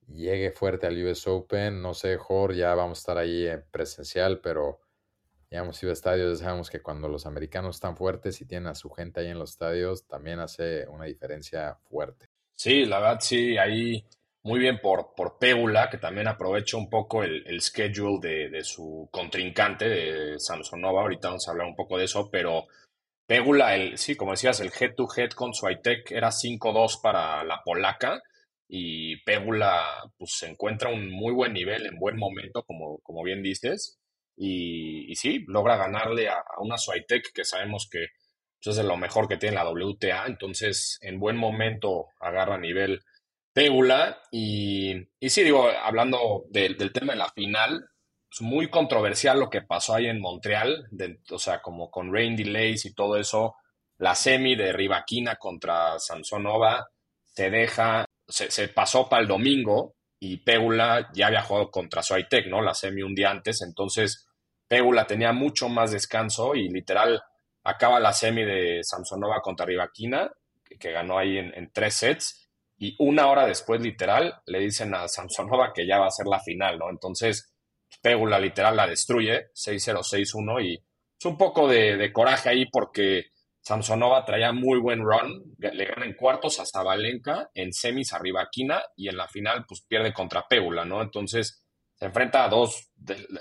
llegue 0.07 0.51
fuerte 0.51 0.87
al 0.87 1.01
US 1.05 1.25
Open, 1.27 1.81
no 1.81 1.93
sé, 1.93 2.17
Jorge, 2.17 2.57
ya 2.57 2.75
vamos 2.75 2.97
a 2.97 3.01
estar 3.01 3.17
ahí 3.17 3.47
presencial, 3.71 4.41
pero 4.41 4.81
ya 5.49 5.59
hemos 5.59 5.81
ido 5.81 5.91
a 5.91 5.93
estadios, 5.93 6.39
ya 6.39 6.45
sabemos 6.45 6.69
que 6.69 6.81
cuando 6.81 7.07
los 7.07 7.25
americanos 7.25 7.77
están 7.77 7.95
fuertes 7.95 8.41
y 8.41 8.45
tienen 8.45 8.67
a 8.67 8.75
su 8.75 8.89
gente 8.89 9.21
ahí 9.21 9.27
en 9.27 9.39
los 9.39 9.51
estadios, 9.51 10.05
también 10.05 10.39
hace 10.39 10.87
una 10.87 11.05
diferencia 11.05 11.75
fuerte. 11.89 12.25
Sí, 12.55 12.85
la 12.85 12.99
verdad 12.99 13.19
sí, 13.21 13.57
ahí 13.57 14.05
muy 14.43 14.59
bien 14.59 14.79
por, 14.79 15.13
por 15.15 15.37
Pégula, 15.37 15.89
que 15.89 15.97
también 15.97 16.27
aprovecha 16.27 16.77
un 16.77 16.89
poco 16.89 17.23
el, 17.23 17.45
el 17.45 17.61
schedule 17.61 18.19
de, 18.21 18.49
de, 18.49 18.63
su 18.63 19.09
contrincante, 19.11 19.89
de 19.89 20.39
Samsonova. 20.39 21.01
Ahorita 21.01 21.29
vamos 21.29 21.47
a 21.47 21.51
hablar 21.51 21.67
un 21.67 21.75
poco 21.75 21.97
de 21.97 22.05
eso, 22.05 22.29
pero 22.31 22.67
Pégula, 23.29 23.75
el, 23.75 23.97
sí, 23.97 24.15
como 24.15 24.31
decías, 24.31 24.59
el 24.59 24.71
head-to-head 24.71 25.31
con 25.31 25.53
Swiatek 25.53 26.11
era 26.11 26.29
5-2 26.29 26.99
para 27.01 27.43
la 27.43 27.61
polaca 27.63 28.21
y 28.67 29.17
Pégula 29.23 29.83
pues, 30.17 30.31
se 30.37 30.47
encuentra 30.49 30.89
un 30.89 31.11
muy 31.11 31.33
buen 31.33 31.53
nivel, 31.53 31.85
en 31.85 31.99
buen 31.99 32.17
momento, 32.17 32.63
como, 32.63 32.97
como 33.03 33.23
bien 33.23 33.43
dices. 33.43 33.99
Y, 34.35 35.13
sí, 35.15 35.43
logra 35.47 35.75
ganarle 35.75 36.29
a, 36.29 36.43
una 36.59 36.77
Swiatek 36.77 37.33
que 37.33 37.43
sabemos 37.43 37.87
que 37.91 38.07
pues, 38.63 38.77
es 38.77 38.85
lo 38.85 38.97
mejor 38.97 39.27
que 39.27 39.37
tiene 39.37 39.55
la 39.55 39.69
WTA. 39.69 40.25
Entonces, 40.25 40.97
en 41.01 41.19
buen 41.19 41.37
momento 41.37 42.07
agarra 42.19 42.57
nivel 42.57 43.01
Pégula. 43.59 44.21
Y, 44.31 44.95
y 45.19 45.29
sí, 45.29 45.43
digo, 45.43 45.67
hablando 45.83 46.45
del 46.49 46.77
tema 46.93 47.11
de 47.11 47.19
la 47.19 47.29
final, 47.29 47.89
es 48.31 48.39
muy 48.39 48.69
controversial 48.69 49.37
lo 49.37 49.49
que 49.49 49.63
pasó 49.63 49.95
ahí 49.95 50.05
en 50.05 50.21
Montreal, 50.21 50.87
o 51.29 51.37
sea, 51.37 51.61
como 51.61 51.91
con 51.91 52.13
rain 52.13 52.37
delays 52.37 52.85
y 52.85 52.93
todo 52.93 53.17
eso. 53.17 53.55
La 53.97 54.15
semi 54.15 54.55
de 54.55 54.71
Rivaquina 54.71 55.35
contra 55.35 55.99
Samsonova 55.99 56.87
se 57.25 57.49
deja, 57.49 58.05
se, 58.25 58.69
pasó 58.69 59.09
para 59.09 59.23
el 59.23 59.27
domingo 59.27 59.97
y 60.21 60.37
Pégula 60.37 61.09
ya 61.13 61.27
había 61.27 61.41
jugado 61.41 61.69
contra 61.69 62.01
Swiatek, 62.01 62.47
¿no? 62.47 62.61
La 62.61 62.73
semi 62.73 63.01
un 63.01 63.13
día 63.13 63.29
antes, 63.29 63.61
entonces 63.61 64.25
Pégula 64.69 65.05
tenía 65.05 65.33
mucho 65.33 65.67
más 65.67 65.91
descanso 65.91 66.55
y 66.55 66.69
literal 66.69 67.21
acaba 67.65 67.99
la 67.99 68.13
semi 68.13 68.45
de 68.45 68.85
Samsonova 68.85 69.41
contra 69.41 69.65
Rivaquina, 69.65 70.31
que, 70.63 70.91
ganó 70.93 71.17
ahí 71.17 71.37
en 71.37 71.69
tres 71.73 71.95
sets 71.95 72.48
y 72.81 72.95
una 72.99 73.27
hora 73.27 73.45
después, 73.45 73.81
literal, 73.81 74.41
le 74.45 74.59
dicen 74.59 74.95
a 74.95 75.07
Samsonova 75.09 75.73
que 75.73 75.85
ya 75.85 75.99
va 75.99 76.07
a 76.07 76.11
ser 76.11 76.27
la 76.27 76.39
final, 76.39 76.79
¿no? 76.79 76.89
Entonces, 76.89 77.53
Pégula 78.01 78.39
literal 78.39 78.77
la 78.77 78.87
destruye, 78.87 79.47
6-0, 79.53 80.01
6-1, 80.01 80.65
y 80.65 80.73
es 80.75 81.25
un 81.25 81.37
poco 81.37 81.67
de, 81.67 82.11
coraje 82.13 82.49
ahí 82.49 82.65
porque 82.71 83.31
Samsonova 83.59 84.23
traía 84.23 84.53
muy 84.53 84.79
buen 84.79 85.01
run, 85.01 85.55
le 85.57 85.85
gana 85.85 86.05
en 86.05 86.13
cuartos 86.13 86.61
hasta 86.61 86.81
Valenca, 86.81 87.49
en 87.53 87.73
semis 87.73 88.13
arriba 88.13 88.47
Quina, 88.49 88.81
y 88.95 89.09
en 89.09 89.17
la 89.17 89.27
final, 89.27 89.65
pues 89.67 89.81
pierde 89.85 90.13
contra 90.13 90.47
Pégula, 90.47 90.85
¿no? 90.85 91.01
Entonces, 91.01 91.65
se 91.95 92.05
enfrenta 92.05 92.45
a 92.45 92.49
dos, 92.49 92.91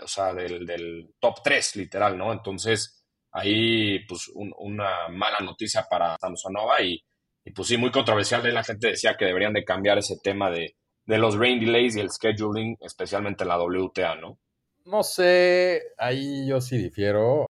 o 0.02 0.08
sea, 0.08 0.34
del, 0.34 1.14
top 1.20 1.42
3, 1.44 1.76
literal, 1.76 2.18
¿no? 2.18 2.32
Entonces, 2.32 3.04
ahí, 3.30 4.00
pues, 4.00 4.28
una 4.34 5.08
mala 5.10 5.38
noticia 5.40 5.86
para 5.88 6.16
Samsonova 6.18 6.82
y 6.82 7.00
y 7.48 7.50
pues 7.50 7.68
sí, 7.68 7.78
muy 7.78 7.90
controversial. 7.90 8.42
La 8.52 8.62
gente 8.62 8.88
decía 8.88 9.16
que 9.16 9.24
deberían 9.24 9.54
de 9.54 9.64
cambiar 9.64 9.96
ese 9.96 10.18
tema 10.22 10.50
de, 10.50 10.76
los 11.06 11.38
rain 11.38 11.58
delays 11.58 11.96
y 11.96 12.00
el 12.00 12.10
scheduling, 12.10 12.76
especialmente 12.80 13.46
la 13.46 13.58
WTA, 13.58 14.16
¿no? 14.16 14.38
No 14.84 15.02
sé, 15.02 15.94
ahí 15.96 16.46
yo 16.46 16.60
sí 16.60 16.76
difiero, 16.76 17.46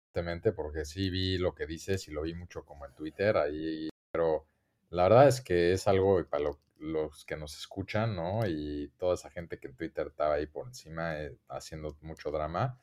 porque 0.55 0.85
sí 0.85 1.12
vi 1.12 1.38
lo 1.38 1.53
que 1.53 1.67
dices 1.67 2.07
y 2.07 2.12
lo 2.12 2.23
vi 2.23 2.33
mucho 2.33 2.65
como 2.65 2.88
en 2.88 2.93
Twitter, 2.95 3.38
ahí, 3.38 3.89
pero 4.12 4.47
la 4.89 5.03
verdad 5.03 5.27
es 5.27 5.41
que 5.41 5.73
es 5.73 5.88
algo 5.88 6.23
para 6.27 6.45
los 6.79 7.25
que 7.25 7.38
nos 7.38 7.55
escuchan, 7.55 8.15
¿no? 8.15 8.47
Y 8.47 8.91
toda 8.97 9.13
esa 9.13 9.29
gente 9.29 9.59
que 9.59 9.67
en 9.67 9.75
Twitter 9.75 10.07
estaba 10.07 10.35
ahí 10.35 10.47
por 10.47 10.67
encima 10.67 11.19
eh, 11.19 11.35
haciendo 11.50 11.95
mucho 12.01 12.31
drama, 12.31 12.79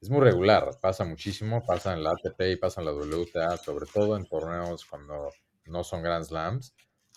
es 0.00 0.08
muy 0.08 0.20
regular, 0.20 0.70
pasa 0.80 1.04
muchísimo, 1.04 1.62
pasa 1.62 1.92
en 1.92 2.02
la 2.02 2.10
ATP 2.12 2.40
y 2.52 2.56
pasa 2.56 2.80
en 2.80 2.86
la 2.86 2.92
WTA, 2.92 3.58
sobre 3.58 3.84
todo 3.86 4.16
en 4.16 4.24
torneos 4.24 4.86
cuando 4.86 5.30
no 5.66 5.84
son 5.84 6.02
Grand 6.02 6.24
Slams, 6.24 6.74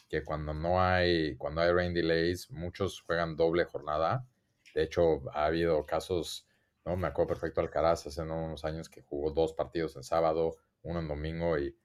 que 0.09 0.23
cuando 0.23 0.53
no 0.53 0.81
hay, 0.81 1.35
cuando 1.35 1.61
hay 1.61 1.71
rain 1.71 1.93
delays, 1.93 2.49
muchos 2.49 3.01
juegan 3.01 3.35
doble 3.35 3.65
jornada. 3.65 4.25
De 4.73 4.83
hecho, 4.83 5.21
ha 5.33 5.45
habido 5.45 5.85
casos, 5.85 6.47
¿no? 6.85 6.95
Me 6.95 7.07
acuerdo 7.07 7.29
perfecto 7.29 7.61
Alcaraz 7.61 8.07
hace 8.07 8.21
unos 8.21 8.63
años 8.63 8.89
que 8.89 9.01
jugó 9.01 9.31
dos 9.31 9.53
partidos 9.53 9.95
en 9.95 10.03
sábado, 10.03 10.55
uno 10.83 10.99
en 10.99 11.07
domingo 11.07 11.57
y 11.57 11.75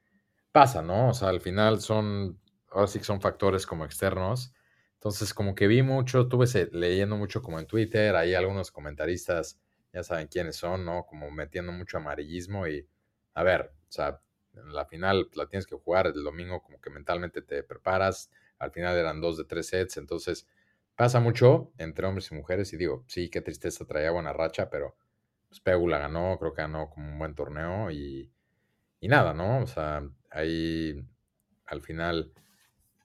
pasa, 0.53 0.83
¿no? 0.83 1.09
O 1.09 1.15
sea, 1.15 1.29
al 1.29 1.41
final 1.41 1.81
son, 1.81 2.39
ahora 2.71 2.87
sí 2.87 2.99
que 2.99 3.05
son 3.05 3.21
factores 3.21 3.67
como 3.67 3.85
externos. 3.85 4.53
Entonces, 4.95 5.35
como 5.35 5.55
que 5.55 5.67
vi 5.67 5.83
mucho, 5.83 6.21
estuve 6.21 6.47
leyendo 6.73 7.17
mucho 7.17 7.43
como 7.43 7.59
en 7.59 7.67
Twitter, 7.67 8.15
hay 8.15 8.35
algunos 8.35 8.71
comentaristas, 8.71 9.61
ya 9.93 10.05
saben 10.05 10.29
quiénes 10.29 10.57
son, 10.57 10.85
¿no? 10.85 11.05
Como 11.07 11.29
metiendo 11.31 11.73
mucho 11.73 11.97
amarillismo 11.97 12.69
y, 12.69 12.87
a 13.35 13.43
ver, 13.43 13.73
o 13.89 13.93
sea, 13.93 14.21
en 14.55 14.73
la 14.73 14.87
final 14.87 15.29
la 15.35 15.47
tienes 15.47 15.67
que 15.67 15.77
jugar 15.77 16.07
el 16.07 16.25
domingo, 16.25 16.63
como 16.63 16.81
que 16.81 16.91
mentalmente 16.91 17.43
te 17.43 17.63
preparas. 17.63 18.31
Al 18.59 18.71
final 18.71 18.97
eran 18.97 19.21
dos 19.21 19.37
de 19.37 19.45
tres 19.45 19.69
sets, 19.69 19.97
entonces 19.97 20.47
pasa 20.97 21.21
mucho 21.21 21.73
entre 21.79 22.07
hombres 22.07 22.31
y 22.31 22.35
mujeres. 22.35 22.73
Y 22.73 22.77
digo, 22.77 23.05
sí, 23.09 23.29
qué 23.31 23.41
tristeza 23.41 23.85
traía 23.85 24.11
buena 24.11 24.33
racha, 24.33 24.71
pero 24.71 24.97
pues 25.49 25.61
Pegula 25.61 25.99
ganó, 25.99 26.39
creo 26.39 26.55
que 26.55 26.63
ganó 26.63 26.91
como 26.91 27.09
un 27.09 27.19
buen 27.19 27.35
torneo 27.35 27.91
y, 27.91 28.31
y 29.01 29.09
nada, 29.09 29.35
¿no? 29.35 29.63
O 29.63 29.67
sea, 29.67 30.09
ahí 30.31 31.05
al 31.67 31.83
final 31.83 32.33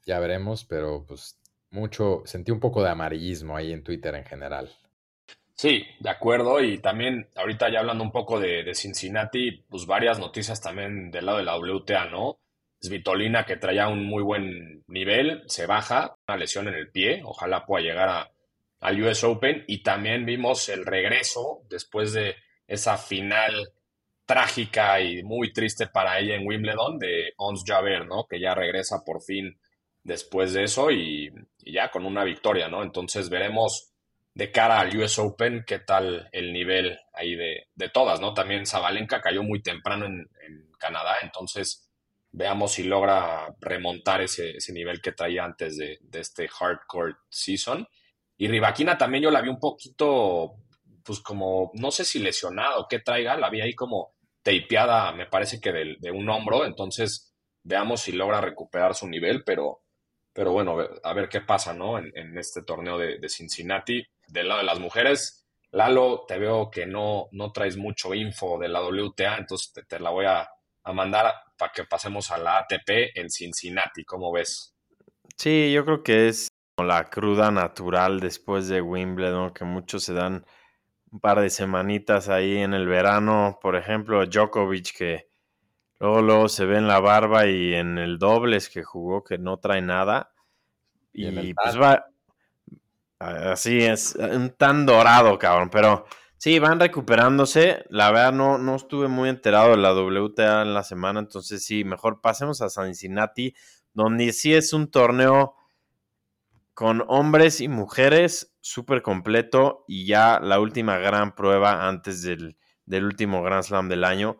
ya 0.05 0.19
veremos, 0.19 0.65
pero 0.65 1.05
pues 1.05 1.39
mucho, 1.71 2.23
sentí 2.25 2.51
un 2.51 2.59
poco 2.59 2.83
de 2.83 2.89
amarillismo 2.89 3.55
ahí 3.57 3.73
en 3.73 3.83
Twitter 3.83 4.15
en 4.15 4.23
general. 4.25 4.71
Sí, 5.57 5.85
de 5.99 6.09
acuerdo. 6.09 6.61
Y 6.61 6.77
también, 6.79 7.29
ahorita 7.35 7.71
ya 7.71 7.79
hablando 7.79 8.03
un 8.03 8.11
poco 8.11 8.39
de, 8.39 8.73
Cincinnati, 8.75 9.51
pues 9.69 9.85
varias 9.87 10.19
noticias 10.19 10.61
también 10.61 11.09
del 11.09 11.25
lado 11.25 11.39
de 11.39 11.45
la 11.45 11.57
WTA, 11.57 12.05
¿no? 12.05 12.39
Svitolina, 12.79 13.43
que 13.45 13.57
traía 13.57 13.87
un 13.87 14.05
muy 14.05 14.21
buen 14.23 14.83
nivel, 14.87 15.43
se 15.47 15.65
baja, 15.65 16.15
una 16.27 16.37
lesión 16.37 16.67
en 16.67 16.75
el 16.75 16.91
pie, 16.91 17.21
ojalá 17.25 17.65
pueda 17.65 17.83
llegar 17.83 18.09
a, 18.09 18.31
al 18.81 19.01
US 19.03 19.23
Open. 19.23 19.63
Y 19.67 19.81
también 19.81 20.25
vimos 20.25 20.69
el 20.69 20.85
regreso 20.85 21.63
después 21.69 22.13
de 22.13 22.35
esa 22.67 22.97
final 22.97 23.71
trágica 24.25 25.01
y 25.01 25.23
muy 25.23 25.53
triste 25.53 25.87
para 25.87 26.19
ella 26.19 26.35
en 26.35 26.45
Wimbledon 26.47 26.99
de 26.99 27.33
Ons 27.37 27.63
Javer, 27.65 28.05
¿no? 28.05 28.27
Que 28.27 28.39
ya 28.39 28.53
regresa 28.53 29.03
por 29.03 29.23
fin 29.23 29.57
después 30.03 30.53
de 30.53 30.65
eso 30.65 30.91
y, 30.91 31.31
y 31.63 31.73
ya 31.73 31.89
con 31.89 32.05
una 32.05 32.23
victoria, 32.23 32.67
¿no? 32.67 32.83
Entonces 32.83 33.29
veremos 33.29 33.96
de 34.37 34.51
cara 34.51 34.79
al 34.79 34.95
US 34.95 35.17
Open, 35.17 35.63
qué 35.65 35.79
tal 35.79 36.29
el 36.31 36.53
nivel 36.53 36.99
ahí 37.11 37.33
de, 37.33 37.89
todas, 37.91 38.21
¿no? 38.21 38.35
También 38.35 38.67
Zabalenka 38.67 39.19
cayó 39.19 39.41
muy 39.41 39.63
temprano 39.63 40.05
en, 40.05 40.29
Canadá, 40.77 41.15
entonces 41.23 41.89
veamos 42.29 42.73
si 42.73 42.83
logra 42.83 43.47
remontar 43.59 44.21
ese, 44.21 44.53
nivel 44.71 45.01
que 45.01 45.13
traía 45.13 45.43
antes 45.43 45.75
de, 45.75 45.97
este 46.13 46.47
hardcore 46.47 47.15
season. 47.29 47.87
Y 48.37 48.47
Rivaquina 48.47 48.95
también 48.95 49.23
yo 49.23 49.31
la 49.31 49.41
vi 49.41 49.49
un 49.49 49.59
poquito, 49.59 50.57
pues 51.03 51.19
como, 51.21 51.71
no 51.73 51.89
sé 51.89 52.05
si 52.05 52.19
lesionado, 52.19 52.85
qué 52.87 52.99
traiga, 52.99 53.35
la 53.37 53.49
vi 53.49 53.61
ahí 53.61 53.73
como 53.73 54.13
tapeada, 54.43 55.13
me 55.13 55.25
parece 55.25 55.59
que 55.59 55.71
de, 55.71 56.11
un 56.11 56.29
hombro, 56.29 56.63
entonces 56.63 57.33
veamos 57.63 58.01
si 58.01 58.11
logra 58.11 58.39
recuperar 58.39 58.93
su 58.93 59.07
nivel, 59.07 59.43
pero, 59.43 59.81
pero 60.37 60.51
bueno, 60.51 60.77
a 61.03 61.13
ver 61.15 61.29
qué 61.29 61.41
pasa, 61.41 61.73
¿no? 61.73 61.97
En, 61.97 62.37
este 62.37 62.61
torneo 62.61 62.99
de, 62.99 63.27
Cincinnati 63.27 64.05
del 64.27 64.47
lado 64.47 64.59
de 64.59 64.67
las 64.67 64.79
mujeres. 64.79 65.43
Lalo, 65.71 66.25
te 66.27 66.37
veo 66.37 66.69
que 66.69 66.85
no, 66.85 67.27
no 67.31 67.51
traes 67.51 67.75
mucho 67.75 68.13
info 68.13 68.59
de 68.59 68.67
la 68.67 68.83
WTA, 68.83 69.39
entonces 69.39 69.73
te, 69.87 69.99
la 69.99 70.11
voy 70.11 70.25
a, 70.25 70.47
mandar 70.93 71.33
para 71.57 71.71
que 71.71 71.85
pasemos 71.85 72.29
a 72.29 72.37
la 72.37 72.59
ATP 72.59 73.15
en 73.15 73.31
Cincinnati. 73.31 74.05
¿Cómo 74.05 74.31
ves? 74.31 74.75
Sí, 75.35 75.73
yo 75.73 75.83
creo 75.83 76.03
que 76.03 76.27
es 76.27 76.49
la 76.77 77.05
cruda 77.05 77.49
natural 77.49 78.19
después 78.19 78.67
de 78.67 78.79
Wimbledon, 78.79 79.55
que 79.55 79.65
muchos 79.65 80.03
se 80.03 80.13
dan 80.13 80.45
un 81.11 81.19
par 81.19 81.41
de 81.41 81.49
semanitas 81.49 82.29
ahí 82.29 82.57
en 82.57 82.75
el 82.75 82.85
verano. 82.85 83.57
Por 83.59 83.75
ejemplo, 83.75 84.23
Djokovic, 84.23 84.95
que 84.95 85.29
luego, 85.99 86.21
luego 86.21 86.49
se 86.49 86.65
ve 86.65 86.77
en 86.77 86.87
la 86.87 86.99
barba 86.99 87.47
y 87.47 87.73
en 87.73 87.97
el 87.97 88.19
dobles 88.19 88.69
que 88.69 88.83
jugó, 88.83 89.23
que 89.23 89.37
no 89.37 89.57
trae 89.57 89.81
nada. 89.81 90.31
Y, 91.13 91.53
pues 91.53 91.81
va, 91.81 92.05
Así 93.19 93.79
es, 93.79 94.15
un 94.15 94.51
tan 94.51 94.85
dorado, 94.85 95.39
cabrón. 95.39 95.69
Pero 95.71 96.05
sí, 96.37 96.59
van 96.59 96.79
recuperándose. 96.79 97.85
La 97.89 98.11
verdad, 98.11 98.33
no, 98.33 98.57
no 98.57 98.75
estuve 98.75 99.07
muy 99.07 99.29
enterado 99.29 99.71
de 99.71 99.77
la 99.77 99.93
WTA 99.93 100.61
en 100.61 100.73
la 100.73 100.83
semana. 100.83 101.19
Entonces, 101.19 101.65
sí, 101.65 101.83
mejor 101.83 102.21
pasemos 102.21 102.61
a 102.61 102.69
Cincinnati, 102.69 103.55
donde 103.93 104.33
sí 104.33 104.53
es 104.53 104.71
un 104.73 104.91
torneo 104.91 105.55
con 106.75 107.03
hombres 107.07 107.59
y 107.59 107.69
mujeres 107.69 108.55
súper 108.61 109.01
completo. 109.01 109.83
Y 109.87 110.05
ya 110.05 110.39
la 110.39 110.59
última 110.59 110.97
gran 110.99 111.33
prueba 111.33 111.87
antes 111.87 112.21
del, 112.21 112.55
del 112.85 113.05
último 113.05 113.41
Grand 113.41 113.63
Slam 113.63 113.89
del 113.89 114.03
año, 114.03 114.37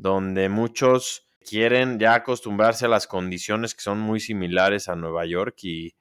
donde 0.00 0.48
muchos 0.48 1.28
quieren 1.40 1.98
ya 1.98 2.14
acostumbrarse 2.14 2.86
a 2.86 2.88
las 2.88 3.06
condiciones 3.06 3.74
que 3.74 3.82
son 3.82 3.98
muy 3.98 4.20
similares 4.20 4.88
a 4.88 4.96
Nueva 4.96 5.26
York 5.26 5.56
y 5.62 5.94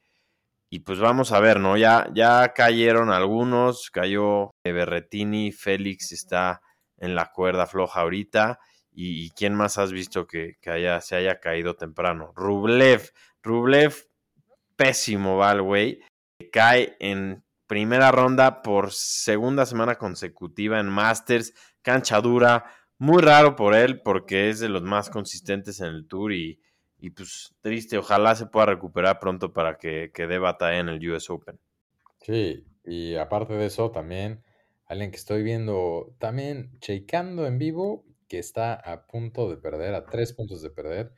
y 0.72 0.80
pues 0.82 1.00
vamos 1.00 1.32
a 1.32 1.40
ver, 1.40 1.60
¿no? 1.60 1.78
Ya, 1.78 2.08
ya 2.14 2.54
cayeron 2.54 3.10
algunos, 3.10 3.90
cayó 3.90 4.52
Berretini, 4.64 5.52
Félix 5.52 6.12
está 6.12 6.62
en 6.98 7.16
la 7.16 7.32
cuerda 7.32 7.66
floja 7.66 8.02
ahorita. 8.02 8.60
¿Y, 8.92 9.32
quién 9.32 9.56
más 9.56 9.78
has 9.78 9.92
visto 9.92 10.28
que, 10.28 10.58
haya, 10.68 11.02
se 11.02 11.16
haya 11.16 11.40
caído 11.40 11.76
temprano? 11.76 12.34
Rublev, 12.36 13.12
Rublev, 13.42 13.96
pésimo 14.76 15.38
va 15.38 15.54
el 15.54 15.62
güey. 15.62 16.02
cae 16.52 16.98
en 17.00 17.44
primera 17.66 18.12
ronda 18.12 18.62
por 18.62 18.92
segunda 18.92 19.66
semana 19.66 19.96
consecutiva 19.96 20.80
en 20.80 20.88
Masters, 20.88 21.54
cancha 21.82 22.20
dura, 22.22 22.66
muy 23.00 23.22
raro 23.22 23.56
por 23.56 23.76
él 23.76 24.02
porque 24.02 24.50
es 24.50 24.60
de 24.60 24.70
los 24.70 24.84
más 24.84 25.10
consistentes 25.10 25.80
en 25.82 25.88
el 25.88 26.08
tour 26.08 26.34
y, 26.34 26.62
y 27.00 27.10
pues 27.12 27.56
triste, 27.62 27.98
ojalá 27.98 28.36
se 28.36 28.46
pueda 28.48 28.68
recuperar 28.68 29.20
pronto 29.20 29.54
para 29.54 29.78
que, 29.78 30.12
que 30.14 30.28
dé 30.28 30.38
batalla 30.38 30.80
en 30.80 30.90
el 30.90 31.10
US 31.10 31.30
Open. 31.30 31.60
Sí, 32.22 32.66
y 32.84 33.16
aparte 33.16 33.54
de 33.54 33.66
eso 33.66 33.92
también, 33.92 34.44
alguien 34.86 35.12
que 35.12 35.18
estoy 35.18 35.44
viendo 35.44 36.16
también 36.20 36.78
chequeando 36.80 37.46
en 37.48 37.58
vivo, 37.58 38.06
que 38.28 38.40
está 38.40 38.74
a 38.74 39.08
punto 39.08 39.50
de 39.50 39.58
perder, 39.58 39.94
a 39.96 40.06
tres 40.06 40.34
puntos 40.34 40.62
de 40.62 40.70
perder, 40.70 41.14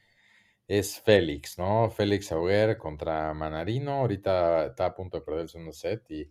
es 0.68 1.00
Félix, 1.02 1.58
¿no? 1.60 1.90
Félix 1.92 2.32
Auger 2.32 2.78
contra 2.78 3.34
Manarino, 3.34 3.94
ahorita 3.94 4.68
está 4.68 4.88
a 4.88 4.96
punto 4.96 5.18
de 5.18 5.24
perder 5.24 5.42
el 5.44 5.50
segundo 5.50 5.74
set 5.74 6.10
y 6.12 6.30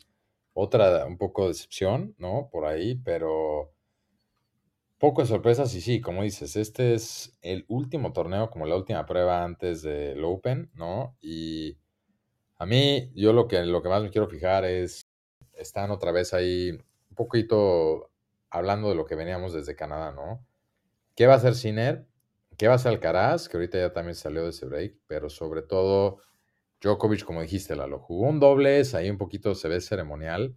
otra 0.54 1.06
un 1.06 1.18
poco 1.18 1.42
de 1.42 1.48
decepción, 1.48 2.14
¿no? 2.18 2.48
Por 2.50 2.66
ahí, 2.66 2.94
pero 2.96 3.72
poco 5.00 5.22
de 5.22 5.28
sorpresas 5.28 5.74
y 5.74 5.80
sí, 5.80 6.00
como 6.00 6.22
dices, 6.22 6.56
este 6.56 6.94
es 6.94 7.36
el 7.40 7.64
último 7.68 8.12
torneo, 8.12 8.50
como 8.50 8.66
la 8.66 8.76
última 8.76 9.06
prueba 9.06 9.42
antes 9.42 9.80
del 9.82 10.22
Open, 10.22 10.70
¿no? 10.74 11.16
Y 11.22 11.78
a 12.58 12.66
mí, 12.66 13.10
yo 13.14 13.32
lo 13.32 13.48
que, 13.48 13.64
lo 13.64 13.82
que 13.82 13.88
más 13.88 14.02
me 14.02 14.10
quiero 14.10 14.28
fijar 14.28 14.66
es, 14.66 15.08
están 15.54 15.90
otra 15.90 16.12
vez 16.12 16.34
ahí 16.34 16.72
un 16.72 17.16
poquito 17.16 18.10
hablando 18.50 18.90
de 18.90 18.94
lo 18.94 19.06
que 19.06 19.14
veníamos 19.14 19.54
desde 19.54 19.74
Canadá, 19.74 20.12
¿no? 20.12 20.46
¿Qué 21.16 21.26
va 21.26 21.32
a 21.34 21.36
hacer 21.38 21.54
Sinner? 21.54 22.06
¿Qué 22.58 22.66
va 22.66 22.74
a 22.74 22.76
hacer 22.76 22.92
Alcaraz? 22.92 23.48
Que 23.48 23.56
ahorita 23.56 23.78
ya 23.78 23.92
también 23.94 24.14
salió 24.14 24.44
de 24.44 24.50
ese 24.50 24.66
break, 24.66 24.98
pero 25.06 25.30
sobre 25.30 25.62
todo 25.62 26.18
Djokovic, 26.82 27.24
como 27.24 27.40
dijiste, 27.40 27.74
Lalo, 27.74 28.00
jugó 28.00 28.28
un 28.28 28.38
dobles, 28.38 28.94
ahí 28.94 29.08
un 29.08 29.16
poquito 29.16 29.54
se 29.54 29.68
ve 29.68 29.80
ceremonial, 29.80 30.54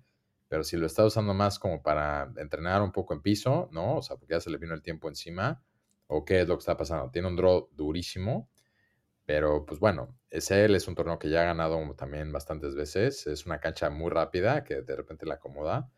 pero 0.54 0.64
si 0.64 0.78
lo 0.78 0.86
está 0.86 1.04
usando 1.04 1.34
más 1.34 1.58
como 1.58 1.82
para 1.82 2.32
entrenar 2.38 2.84
un 2.84 2.92
poco 2.92 3.16
en 3.16 3.24
piso, 3.24 3.70
¿no? 3.72 3.96
O 3.96 4.02
sea, 4.04 4.18
porque 4.18 4.36
ya 4.36 4.40
se 4.40 4.52
le 4.52 4.60
vino 4.60 4.76
el 4.76 4.84
tiempo 4.84 5.10
encima, 5.10 5.64
o 6.06 6.24
qué 6.24 6.42
es 6.42 6.48
lo 6.48 6.56
que 6.56 6.60
está 6.60 6.78
pasando. 6.78 7.10
Tiene 7.10 7.28
un 7.28 7.36
draw 7.36 7.70
durísimo, 7.72 8.48
pero 9.26 9.66
pues 9.66 9.80
bueno, 9.80 10.16
él, 10.30 10.76
es 10.76 10.88
un 10.88 10.94
torneo 10.94 11.18
que 11.18 11.32
ya 11.32 11.42
ha 11.42 11.46
ganado 11.46 11.96
también 11.96 12.32
bastantes 12.32 12.76
veces, 12.76 13.26
es 13.26 13.48
una 13.48 13.60
cancha 13.60 13.90
muy 13.90 14.12
rápida 14.12 14.64
que 14.64 14.84
de 14.84 14.96
repente 14.96 15.26
la 15.26 15.34
acomoda. 15.34 15.90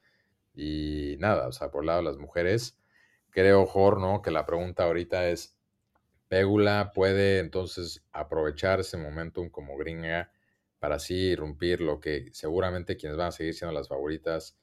Y 0.53 1.17
nada, 1.19 1.49
o 1.49 1.51
sea, 1.51 1.69
por 1.69 1.83
el 1.83 1.87
lado 1.87 1.99
de 1.99 2.05
las 2.05 2.17
mujeres, 2.17 2.77
creo, 3.31 3.65
Jor, 3.65 3.99
¿no? 3.99 4.21
Que 4.21 4.31
la 4.31 4.45
pregunta 4.45 4.85
ahorita 4.85 5.27
es, 5.27 5.57
¿Pégula 6.29 6.93
puede 6.95 7.39
entonces 7.39 8.05
aprovechar 8.13 8.79
ese 8.79 8.95
momentum 8.95 9.49
como 9.49 9.75
gringa 9.75 10.31
para 10.79 10.95
así 10.95 11.15
irrumpir 11.15 11.81
lo 11.81 11.99
que 11.99 12.29
seguramente 12.33 12.97
quienes 12.97 13.17
van 13.17 13.27
a 13.27 13.31
seguir 13.31 13.53
siendo 13.53 13.73
las 13.73 13.87
favoritas, 13.87 14.57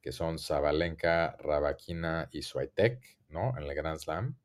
que 0.00 0.12
son 0.12 0.38
Zabalenka, 0.38 1.36
Rabakina 1.38 2.28
y 2.30 2.42
Swiatek, 2.42 3.00
¿no? 3.28 3.56
En 3.56 3.64
el 3.64 3.74
Grand 3.74 3.98
Slam. 3.98 4.36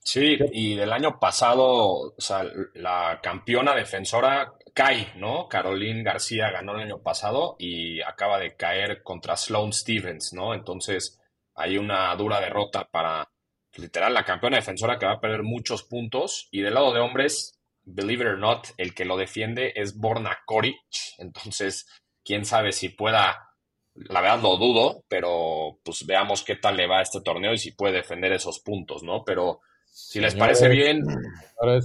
Sí, 0.00 0.38
y 0.52 0.74
del 0.74 0.92
año 0.92 1.18
pasado, 1.18 1.66
o 1.66 2.14
sea, 2.16 2.46
la 2.74 3.20
campeona 3.22 3.74
defensora 3.74 4.54
cae, 4.72 5.12
¿no? 5.16 5.48
Caroline 5.48 6.02
García 6.02 6.50
ganó 6.50 6.76
el 6.76 6.82
año 6.82 7.02
pasado 7.02 7.56
y 7.58 8.00
acaba 8.00 8.38
de 8.38 8.54
caer 8.56 9.02
contra 9.02 9.36
Sloane 9.36 9.72
Stevens, 9.72 10.32
¿no? 10.32 10.54
Entonces, 10.54 11.20
hay 11.54 11.76
una 11.76 12.14
dura 12.14 12.40
derrota 12.40 12.88
para, 12.88 13.28
literal, 13.74 14.14
la 14.14 14.24
campeona 14.24 14.56
defensora 14.56 14.98
que 14.98 15.06
va 15.06 15.14
a 15.14 15.20
perder 15.20 15.42
muchos 15.42 15.82
puntos. 15.82 16.48
Y 16.52 16.62
del 16.62 16.74
lado 16.74 16.94
de 16.94 17.00
hombres, 17.00 17.57
believe 17.88 18.22
it 18.22 18.28
or 18.28 18.38
not, 18.38 18.68
el 18.76 18.94
que 18.94 19.04
lo 19.04 19.16
defiende 19.16 19.72
es 19.74 19.96
Borna 19.96 20.38
Koric. 20.46 20.76
Entonces, 21.18 21.86
quién 22.24 22.44
sabe 22.44 22.72
si 22.72 22.90
pueda, 22.90 23.50
la 23.94 24.20
verdad 24.20 24.42
lo 24.42 24.56
dudo, 24.56 25.04
pero 25.08 25.78
pues 25.84 26.06
veamos 26.06 26.44
qué 26.44 26.56
tal 26.56 26.76
le 26.76 26.86
va 26.86 26.98
a 26.98 27.02
este 27.02 27.20
torneo 27.20 27.52
y 27.52 27.58
si 27.58 27.72
puede 27.72 27.94
defender 27.94 28.32
esos 28.32 28.60
puntos, 28.60 29.02
¿no? 29.02 29.24
Pero 29.24 29.60
si 29.86 30.20
les 30.20 30.34
parece 30.34 30.68
bien. 30.68 31.02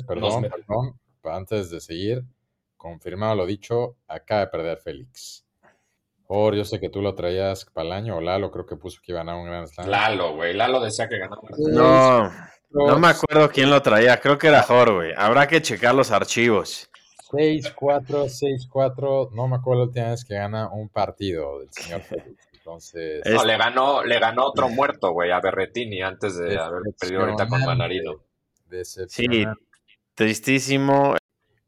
perdón, 0.07 0.43
perdón, 0.43 0.99
antes 1.23 1.69
de 1.69 1.79
seguir, 1.79 2.23
confirmado 2.75 3.35
lo 3.35 3.45
dicho, 3.45 3.97
acaba 4.07 4.41
de 4.41 4.47
perder 4.47 4.77
Félix. 4.79 5.45
Por, 6.27 6.55
yo 6.55 6.65
sé 6.65 6.79
que 6.79 6.89
tú 6.89 7.01
lo 7.01 7.15
traías 7.15 7.65
para 7.65 7.87
el 7.87 7.93
año, 7.93 8.17
o 8.17 8.21
Lalo 8.21 8.51
creo 8.51 8.65
que 8.65 8.75
puso 8.75 8.99
que 9.03 9.11
iba 9.11 9.21
a 9.21 9.23
ganar 9.23 9.41
un 9.41 9.47
gran 9.47 9.67
slam. 9.67 9.89
Lalo, 9.89 10.35
güey, 10.35 10.53
Lalo 10.53 10.79
decía 10.79 11.07
que 11.07 11.17
ganaba 11.17 11.41
un 11.41 11.47
gran 11.47 11.59
slam. 11.59 11.75
No, 11.75 12.31
no 12.73 12.99
me 12.99 13.07
acuerdo 13.07 13.49
quién 13.49 13.69
lo 13.69 13.81
traía, 13.81 14.19
creo 14.19 14.37
que 14.37 14.47
era 14.47 14.63
Jor, 14.63 14.93
güey. 14.93 15.13
Habrá 15.15 15.47
que 15.47 15.61
checar 15.61 15.93
los 15.95 16.11
archivos. 16.11 16.89
6-4, 17.31 18.29
6-4, 18.71 19.31
no 19.31 19.47
me 19.47 19.55
acuerdo 19.55 19.81
la 19.81 19.87
última 19.87 20.09
vez 20.11 20.23
que 20.23 20.35
gana 20.35 20.69
un 20.71 20.89
partido 20.89 21.59
del 21.59 21.71
señor 21.71 22.01
Félix. 22.09 22.47
Entonces. 22.53 23.21
No, 23.25 23.43
le 23.43 23.57
ganó, 23.57 24.03
le 24.03 24.19
ganó 24.19 24.45
otro 24.45 24.69
muerto, 24.69 25.11
güey, 25.11 25.31
a 25.31 25.39
Berretini 25.41 26.01
antes 26.01 26.37
de 26.37 26.57
haber 26.57 26.81
perdido 26.97 27.21
ahorita 27.21 27.47
con 27.47 27.65
Manarino. 27.65 28.13
Sí, 29.07 29.45
tristísimo. 30.15 31.15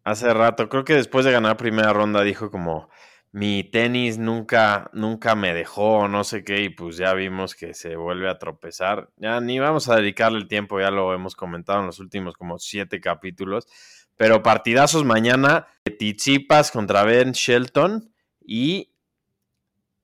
Hace 0.03 0.33
rato, 0.33 0.69
creo 0.69 0.85
que 0.85 0.93
después 0.93 1.25
de 1.25 1.31
ganar 1.31 1.57
primera 1.57 1.91
ronda 1.91 2.21
dijo 2.21 2.49
como 2.51 2.89
mi 3.35 3.65
tenis 3.65 4.17
nunca, 4.17 4.89
nunca 4.93 5.35
me 5.35 5.53
dejó, 5.53 6.07
no 6.07 6.23
sé 6.23 6.45
qué, 6.45 6.61
y 6.61 6.69
pues 6.69 6.95
ya 6.95 7.13
vimos 7.13 7.53
que 7.53 7.73
se 7.73 7.97
vuelve 7.97 8.29
a 8.29 8.39
tropezar. 8.39 9.09
Ya 9.17 9.41
ni 9.41 9.59
vamos 9.59 9.89
a 9.89 9.97
dedicarle 9.97 10.37
el 10.37 10.47
tiempo, 10.47 10.79
ya 10.79 10.89
lo 10.89 11.13
hemos 11.13 11.35
comentado 11.35 11.81
en 11.81 11.87
los 11.87 11.99
últimos 11.99 12.35
como 12.35 12.59
siete 12.59 13.01
capítulos. 13.01 13.67
Pero 14.15 14.41
partidazos 14.41 15.03
mañana, 15.03 15.67
Tizipas 15.99 16.71
contra 16.71 17.03
Ben 17.03 17.33
Shelton 17.33 18.09
y 18.39 18.93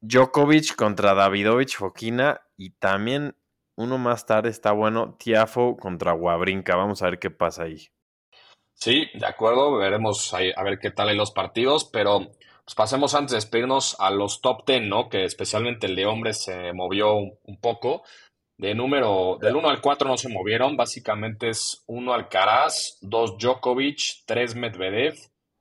Djokovic 0.02 0.76
contra 0.76 1.13
Davidovich 1.13 1.78
Fokina 1.78 2.41
y 2.58 2.72
también 2.72 3.38
uno 3.78 3.98
más 3.98 4.26
tarde 4.26 4.50
está 4.50 4.74
bueno, 4.74 5.15
Tiafo 5.17 5.78
contra 5.78 6.13
Wabrinka. 6.13 6.76
Vamos 6.76 7.02
a 7.02 7.06
ver 7.06 7.17
qué 7.17 7.32
pasa 7.32 7.63
ahí. 7.63 7.88
Sí, 8.74 9.06
de 9.13 9.26
acuerdo, 9.26 9.78
veremos 9.78 10.34
a 10.34 10.63
ver 10.63 10.80
qué 10.80 10.91
tal 10.91 11.12
en 11.12 11.17
los 11.17 11.32
partidos, 11.32 11.89
pero 11.94 12.34
pues 12.72 12.90
pasemos 12.90 13.16
antes 13.16 13.32
de 13.32 13.38
despedirnos 13.38 13.98
a 14.00 14.12
los 14.12 14.40
top 14.40 14.66
10, 14.66 14.84
¿no? 14.84 15.10
Que 15.10 15.26
especialmente 15.26 15.88
el 15.88 15.96
de 15.98 16.06
hombres 16.06 16.42
se 16.42 16.72
movió 16.72 17.16
un, 17.16 17.58
poco. 17.60 18.04
De 18.58 18.74
número, 18.74 19.38
del 19.42 19.58
1 19.58 19.70
al 19.70 19.82
4 19.82 20.08
no 20.08 20.16
se 20.16 20.30
movieron. 20.30 20.78
Básicamente 20.78 21.50
es 21.50 21.84
1 21.88 22.14
Alcaraz, 22.14 22.98
2 23.02 23.38
Djokovic, 23.38 24.24
3 24.26 24.56
Medvedev, 24.56 25.16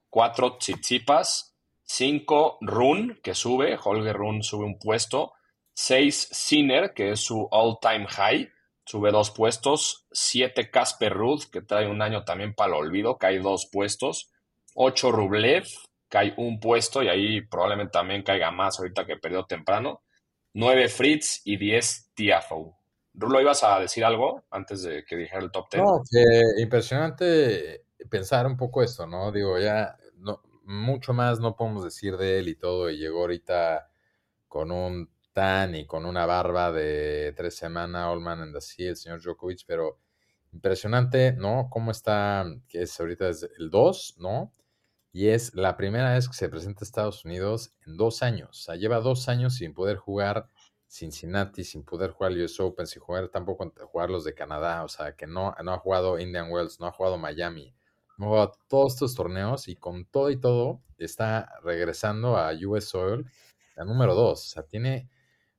4 0.09 0.59
Tsitsipas, 0.59 1.57
5 1.83 2.59
Run, 2.61 3.19
que 3.25 3.35
sube, 3.35 3.77
Holger 3.83 4.15
Run 4.17 4.45
sube 4.45 4.65
un 4.65 4.79
puesto, 4.79 5.33
6 5.75 6.29
Sinner, 6.31 6.95
que 6.95 7.11
es 7.11 7.21
su 7.21 7.49
all-time 7.51 8.07
high, 8.07 8.49
sube 8.85 9.11
dos 9.11 9.33
puestos, 9.33 10.07
7 10.13 10.71
Casper 10.71 11.13
Ruth, 11.13 11.51
que 11.51 11.61
trae 11.61 11.89
un 11.89 12.03
año 12.03 12.23
también 12.23 12.55
para 12.55 12.69
el 12.69 12.75
olvido, 12.75 13.19
cae 13.19 13.41
dos 13.41 13.69
puestos, 13.73 14.31
8 14.75 15.11
Rublev, 15.11 15.67
cae 16.11 16.35
un 16.37 16.61
puesto 16.61 17.03
y 17.03 17.09
ahí 17.09 17.41
probablemente 17.41 17.93
también 17.93 18.23
caiga 18.23 18.51
más 18.51 18.79
ahorita 18.79 19.07
que 19.07 19.17
perdió 19.17 19.45
temprano. 19.45 20.03
9 20.53 20.89
Fritz 20.89 21.41
y 21.45 21.57
10 21.57 22.11
Tiafo. 22.13 22.77
Rulo, 23.15 23.41
¿ibas 23.41 23.63
a 23.65 23.79
decir 23.79 24.05
algo 24.05 24.45
antes 24.51 24.83
de 24.83 25.05
que 25.05 25.17
dijera 25.17 25.43
el 25.43 25.51
top 25.51 25.71
10? 25.71 25.83
No, 25.83 26.03
que 26.11 26.63
impresionante 26.63 27.85
pensar 28.11 28.47
un 28.47 28.57
poco 28.57 28.83
esto, 28.83 29.07
¿no? 29.07 29.31
Digo, 29.31 29.59
ya 29.59 29.97
no, 30.17 30.43
mucho 30.65 31.13
más 31.13 31.39
no 31.39 31.57
podemos 31.57 31.85
decir 31.85 32.17
de 32.17 32.41
él 32.41 32.49
y 32.49 32.57
todo, 32.57 32.91
y 32.91 32.99
llegó 32.99 33.21
ahorita 33.21 33.89
con 34.49 34.73
un 34.73 35.11
tan 35.33 35.77
y 35.77 35.87
con 35.87 36.07
una 36.07 36.27
barba 36.27 36.73
de 36.73 37.33
tres 37.37 37.57
semanas, 37.57 38.07
Allman 38.07 38.41
and 38.41 38.57
así, 38.57 38.85
el 38.85 38.97
señor 38.97 39.23
Djokovic, 39.23 39.61
pero 39.67 40.01
impresionante, 40.53 41.33
¿no? 41.33 41.69
Cómo 41.71 41.93
está, 41.93 42.45
que 42.69 42.83
es 42.83 42.99
ahorita 42.99 43.29
es 43.29 43.49
el 43.59 43.71
2, 43.71 44.17
¿no? 44.19 44.53
Y 45.13 45.29
es 45.29 45.55
la 45.55 45.77
primera 45.77 46.15
vez 46.15 46.29
que 46.29 46.35
se 46.35 46.49
presenta 46.49 46.85
a 46.85 46.87
Estados 46.87 47.25
Unidos 47.25 47.73
en 47.87 47.97
dos 47.97 48.23
años. 48.23 48.51
O 48.51 48.63
sea, 48.63 48.77
lleva 48.77 49.01
dos 49.01 49.29
años 49.29 49.55
sin 49.55 49.75
poder 49.75 49.97
jugar 49.97 50.49
Cincinnati, 50.89 51.65
sin 51.65 51.85
poder 51.85 52.11
jugar 52.11 52.33
US 52.33 52.59
Open, 52.61 52.87
sin 52.87 53.03
jugar 53.03 53.29
tampoco 53.29 53.73
jugar 53.87 54.11
los 54.11 54.25
de 54.25 54.35
Canadá. 54.35 54.85
O 54.85 54.89
sea, 54.89 55.15
que 55.17 55.27
no, 55.27 55.55
no 55.63 55.73
ha 55.73 55.79
jugado 55.79 56.19
Indian 56.19 56.51
Wells, 56.51 56.81
no 56.81 56.87
ha 56.87 56.93
jugado 56.93 57.19
Miami. 57.19 57.75
No 58.19 58.27
ha 58.27 58.29
jugado 58.29 58.53
todos 58.69 58.95
estos 58.95 59.15
torneos 59.15 59.69
y 59.69 59.77
con 59.77 60.05
todo 60.05 60.31
y 60.31 60.37
todo 60.37 60.83
está 60.99 61.49
regresando 61.63 62.37
a 62.37 62.53
US 62.67 62.85
Soil, 62.85 63.25
la 63.77 63.85
número 63.85 64.15
dos. 64.15 64.47
O 64.47 64.51
sea, 64.51 64.63
tiene 64.65 65.09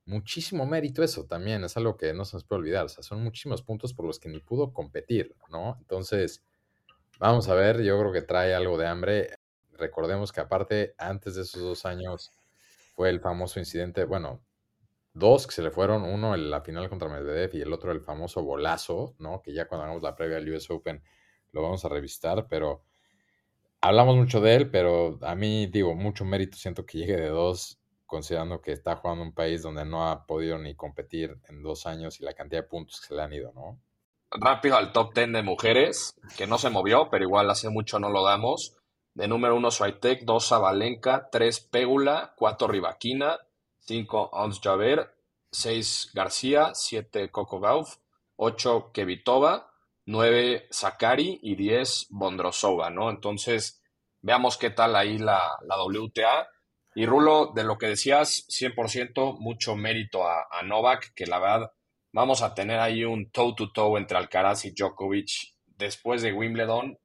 muchísimo 0.06 0.66
mérito 0.66 1.02
eso 1.02 1.26
también. 1.26 1.64
Es 1.64 1.76
algo 1.76 1.96
que 1.96 2.14
no 2.14 2.24
se 2.24 2.36
nos 2.36 2.44
puede 2.44 2.60
olvidar. 2.60 2.86
O 2.86 2.88
sea, 2.88 3.02
son 3.02 3.22
muchísimos 3.22 3.62
puntos 3.62 3.92
por 3.92 4.06
los 4.06 4.18
que 4.18 4.28
ni 4.28 4.40
pudo 4.40 4.72
competir, 4.72 5.34
¿no? 5.50 5.76
Entonces, 5.80 6.44
vamos 7.18 7.48
a 7.48 7.54
ver. 7.54 7.82
Yo 7.82 7.98
creo 7.98 8.12
que 8.12 8.22
trae 8.22 8.54
algo 8.54 8.78
de 8.78 8.86
hambre 8.86 9.41
recordemos 9.82 10.32
que 10.32 10.40
aparte, 10.40 10.94
antes 10.96 11.34
de 11.34 11.42
esos 11.42 11.60
dos 11.60 11.84
años, 11.84 12.30
fue 12.94 13.10
el 13.10 13.20
famoso 13.20 13.58
incidente, 13.58 14.04
bueno, 14.04 14.40
dos 15.12 15.46
que 15.46 15.54
se 15.54 15.62
le 15.62 15.70
fueron, 15.70 16.04
uno 16.04 16.34
en 16.34 16.50
la 16.50 16.62
final 16.62 16.88
contra 16.88 17.08
Medvedev 17.08 17.54
y 17.54 17.62
el 17.62 17.72
otro 17.72 17.92
el 17.92 18.00
famoso 18.00 18.42
bolazo, 18.42 19.14
¿no? 19.18 19.42
Que 19.42 19.52
ya 19.52 19.66
cuando 19.66 19.84
hagamos 19.84 20.02
la 20.02 20.14
previa 20.14 20.38
al 20.38 20.48
US 20.48 20.70
Open 20.70 21.02
lo 21.50 21.62
vamos 21.62 21.84
a 21.84 21.88
revistar, 21.88 22.46
pero 22.48 22.84
hablamos 23.80 24.16
mucho 24.16 24.40
de 24.40 24.54
él, 24.54 24.70
pero 24.70 25.18
a 25.22 25.34
mí, 25.34 25.66
digo, 25.66 25.94
mucho 25.94 26.24
mérito 26.24 26.56
siento 26.56 26.86
que 26.86 26.98
llegue 26.98 27.16
de 27.16 27.28
dos, 27.28 27.78
considerando 28.06 28.60
que 28.62 28.72
está 28.72 28.96
jugando 28.96 29.22
un 29.22 29.34
país 29.34 29.62
donde 29.62 29.84
no 29.84 30.08
ha 30.08 30.26
podido 30.26 30.58
ni 30.58 30.74
competir 30.74 31.38
en 31.48 31.62
dos 31.62 31.86
años 31.86 32.20
y 32.20 32.24
la 32.24 32.32
cantidad 32.34 32.62
de 32.62 32.68
puntos 32.68 33.00
que 33.00 33.08
se 33.08 33.14
le 33.14 33.22
han 33.22 33.32
ido, 33.32 33.52
¿no? 33.52 33.80
Rápido 34.30 34.76
al 34.76 34.92
top 34.92 35.12
ten 35.12 35.32
de 35.32 35.42
mujeres, 35.42 36.18
que 36.38 36.46
no 36.46 36.56
se 36.56 36.70
movió, 36.70 37.08
pero 37.10 37.24
igual 37.24 37.50
hace 37.50 37.68
mucho 37.68 37.98
no 37.98 38.08
lo 38.08 38.24
damos. 38.24 38.76
De 39.14 39.28
número 39.28 39.56
uno, 39.56 39.70
Swiatek, 39.70 40.24
dos 40.24 40.48
Zabalenka, 40.48 41.28
tres 41.30 41.60
Pégula, 41.60 42.34
cuatro 42.36 42.68
Rivaquina, 42.68 43.38
cinco 43.80 44.30
Ons 44.32 44.60
Javer, 44.60 45.14
seis 45.50 46.10
García, 46.14 46.74
siete 46.74 47.30
Coco 47.30 47.60
Gauff, 47.60 47.96
ocho 48.36 48.90
Kevitova, 48.92 49.72
9 50.06 50.66
Sakari 50.70 51.38
y 51.42 51.54
10 51.54 52.08
Bondrosova, 52.10 52.90
¿no? 52.90 53.10
Entonces, 53.10 53.82
veamos 54.20 54.58
qué 54.58 54.70
tal 54.70 54.96
ahí 54.96 55.18
la, 55.18 55.58
la 55.62 55.82
WTA. 55.82 56.48
Y 56.94 57.06
Rulo, 57.06 57.52
de 57.54 57.64
lo 57.64 57.78
que 57.78 57.86
decías, 57.86 58.46
100% 58.48 59.38
mucho 59.38 59.76
mérito 59.76 60.26
a, 60.26 60.46
Novak, 60.64 61.14
que 61.14 61.26
la 61.26 61.38
verdad 61.38 61.72
vamos 62.12 62.42
a 62.42 62.54
tener 62.54 62.80
ahí 62.80 63.04
un 63.04 63.30
toe-to-toe 63.30 63.98
entre 63.98 64.18
Alcaraz 64.18 64.64
y 64.64 64.72
Djokovic 64.72 65.54
después 65.66 66.20
de 66.22 66.32
Wimbledon. 66.32 66.98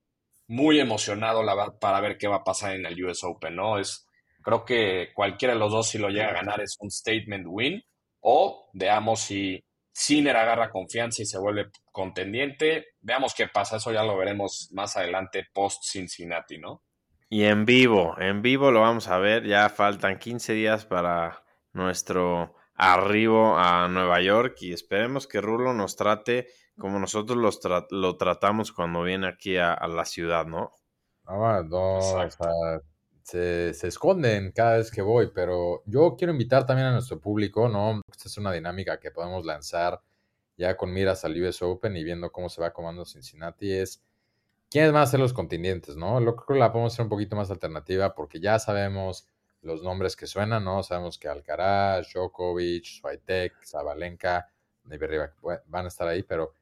Muy 0.47 0.79
emocionado 0.79 1.43
para 1.79 1.99
ver 1.99 2.17
qué 2.17 2.27
va 2.27 2.37
a 2.37 2.43
pasar 2.43 2.75
en 2.75 2.85
el 2.85 3.03
US 3.05 3.23
Open, 3.23 3.55
¿no? 3.55 3.77
Es, 3.77 4.07
creo 4.41 4.63
que 4.65 5.09
cualquiera 5.13 5.53
de 5.53 5.59
los 5.59 5.71
dos, 5.71 5.89
si 5.89 5.97
lo 5.97 6.09
llega 6.09 6.29
a 6.29 6.33
ganar, 6.33 6.61
es 6.61 6.77
un 6.79 6.89
statement 6.89 7.45
win. 7.47 7.83
O 8.21 8.69
veamos 8.73 9.21
si 9.21 9.63
Sinner 9.91 10.37
agarra 10.37 10.69
confianza 10.69 11.23
y 11.23 11.25
se 11.25 11.39
vuelve 11.39 11.71
contendiente. 11.91 12.89
Veamos 13.01 13.33
qué 13.33 13.47
pasa, 13.47 13.77
eso 13.77 13.91
ya 13.91 14.03
lo 14.03 14.15
veremos 14.15 14.69
más 14.71 14.95
adelante 14.95 15.47
post 15.51 15.83
Cincinnati, 15.83 16.59
¿no? 16.59 16.83
Y 17.29 17.43
en 17.43 17.65
vivo, 17.65 18.15
en 18.19 18.41
vivo 18.41 18.71
lo 18.71 18.81
vamos 18.81 19.07
a 19.07 19.17
ver, 19.17 19.45
ya 19.45 19.67
faltan 19.69 20.19
15 20.19 20.53
días 20.53 20.85
para 20.85 21.43
nuestro 21.73 22.55
arribo 22.75 23.57
a 23.57 23.87
Nueva 23.87 24.21
York 24.21 24.57
y 24.61 24.71
esperemos 24.71 25.27
que 25.27 25.41
Rulo 25.41 25.73
nos 25.73 25.95
trate 25.95 26.47
como 26.77 26.99
nosotros 26.99 27.37
lo 27.91 28.17
tratamos 28.17 28.71
cuando 28.71 29.03
viene 29.03 29.27
aquí 29.27 29.57
a, 29.57 29.75
la 29.87 30.05
ciudad, 30.05 30.45
¿no? 30.45 30.71
Ah, 31.25 31.63
no, 31.67 31.99
se, 33.23 33.73
se, 33.73 33.87
esconden 33.87 34.53
cada 34.53 34.77
vez 34.77 34.89
que 34.89 35.01
voy, 35.01 35.31
pero 35.33 35.83
yo 35.85 36.15
quiero 36.17 36.31
invitar 36.31 36.65
también 36.65 36.87
a 36.87 36.93
nuestro 36.93 37.19
público, 37.19 37.67
¿no? 37.67 38.01
Esta 38.09 38.29
es 38.29 38.37
una 38.37 38.53
dinámica 38.53 38.99
que 38.99 39.11
podemos 39.11 39.45
lanzar 39.45 40.01
ya 40.55 40.77
con 40.77 40.93
miras 40.93 41.25
al 41.25 41.41
US 41.41 41.61
Open 41.61 41.95
y 41.97 42.03
viendo 42.03 42.31
cómo 42.31 42.49
se 42.49 42.61
va 42.61 42.71
comando 42.71 43.05
Cincinnati, 43.05 43.73
es 43.73 44.01
quiénes 44.69 44.91
van 44.91 45.03
a 45.03 45.07
ser 45.07 45.19
los 45.19 45.33
contendientes, 45.33 45.95
¿no? 45.95 46.19
Lo 46.19 46.35
creo 46.35 46.55
que 46.55 46.59
la 46.59 46.71
podemos 46.71 46.93
hacer 46.93 47.03
un 47.03 47.09
poquito 47.09 47.35
más 47.35 47.51
alternativa 47.51 48.15
porque 48.15 48.39
ya 48.39 48.59
sabemos 48.59 49.27
los 49.61 49.83
nombres 49.83 50.15
que 50.15 50.27
suenan, 50.27 50.63
¿no? 50.63 50.83
Sabemos 50.83 51.17
que 51.17 51.27
Alcaraz, 51.27 52.13
Djokovic, 52.13 52.85
Swiatek, 52.85 53.53
Zabalenka, 53.65 54.49
van 55.65 55.85
a 55.85 55.87
estar 55.87 56.07
ahí, 56.07 56.23
pero 56.23 56.53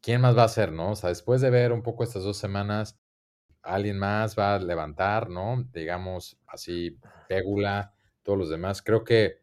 ¿quién 0.00 0.20
más 0.20 0.36
va 0.36 0.44
a 0.44 0.48
ser, 0.48 0.72
no? 0.72 0.92
O 0.92 0.96
sea, 0.96 1.10
después 1.10 1.40
de 1.40 1.50
ver 1.50 1.72
un 1.72 1.82
poco 1.82 2.04
estas 2.04 2.24
dos 2.24 2.36
semanas, 2.36 2.98
alguien 3.62 3.98
más 3.98 4.38
va 4.38 4.54
a 4.54 4.58
levantar, 4.58 5.28
¿no? 5.28 5.64
Digamos 5.72 6.38
así, 6.46 6.98
Pégula, 7.28 7.94
todos 8.22 8.38
los 8.38 8.50
demás. 8.50 8.82
Creo 8.82 9.04
que 9.04 9.40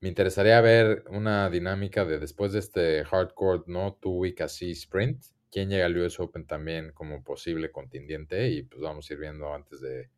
me 0.00 0.08
interesaría 0.08 0.60
ver 0.60 1.04
una 1.08 1.48
dinámica 1.48 2.04
de 2.04 2.18
después 2.18 2.52
de 2.52 2.58
este 2.58 3.04
hardcore, 3.04 3.62
¿no? 3.66 3.94
Two 3.94 4.12
week 4.12 4.40
así 4.42 4.72
sprint. 4.72 5.24
¿Quién 5.50 5.70
llega 5.70 5.86
al 5.86 5.96
US 5.96 6.20
Open 6.20 6.46
también 6.46 6.92
como 6.92 7.22
posible 7.22 7.70
contendiente? 7.70 8.48
Y 8.48 8.64
pues 8.64 8.82
vamos 8.82 9.08
a 9.08 9.14
ir 9.14 9.20
viendo 9.20 9.54
antes 9.54 9.80
de, 9.80 10.10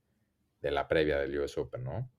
la 0.63 0.89
previa 0.89 1.19
del 1.19 1.39
US 1.39 1.57
Open, 1.59 1.85
¿no? 1.85 2.11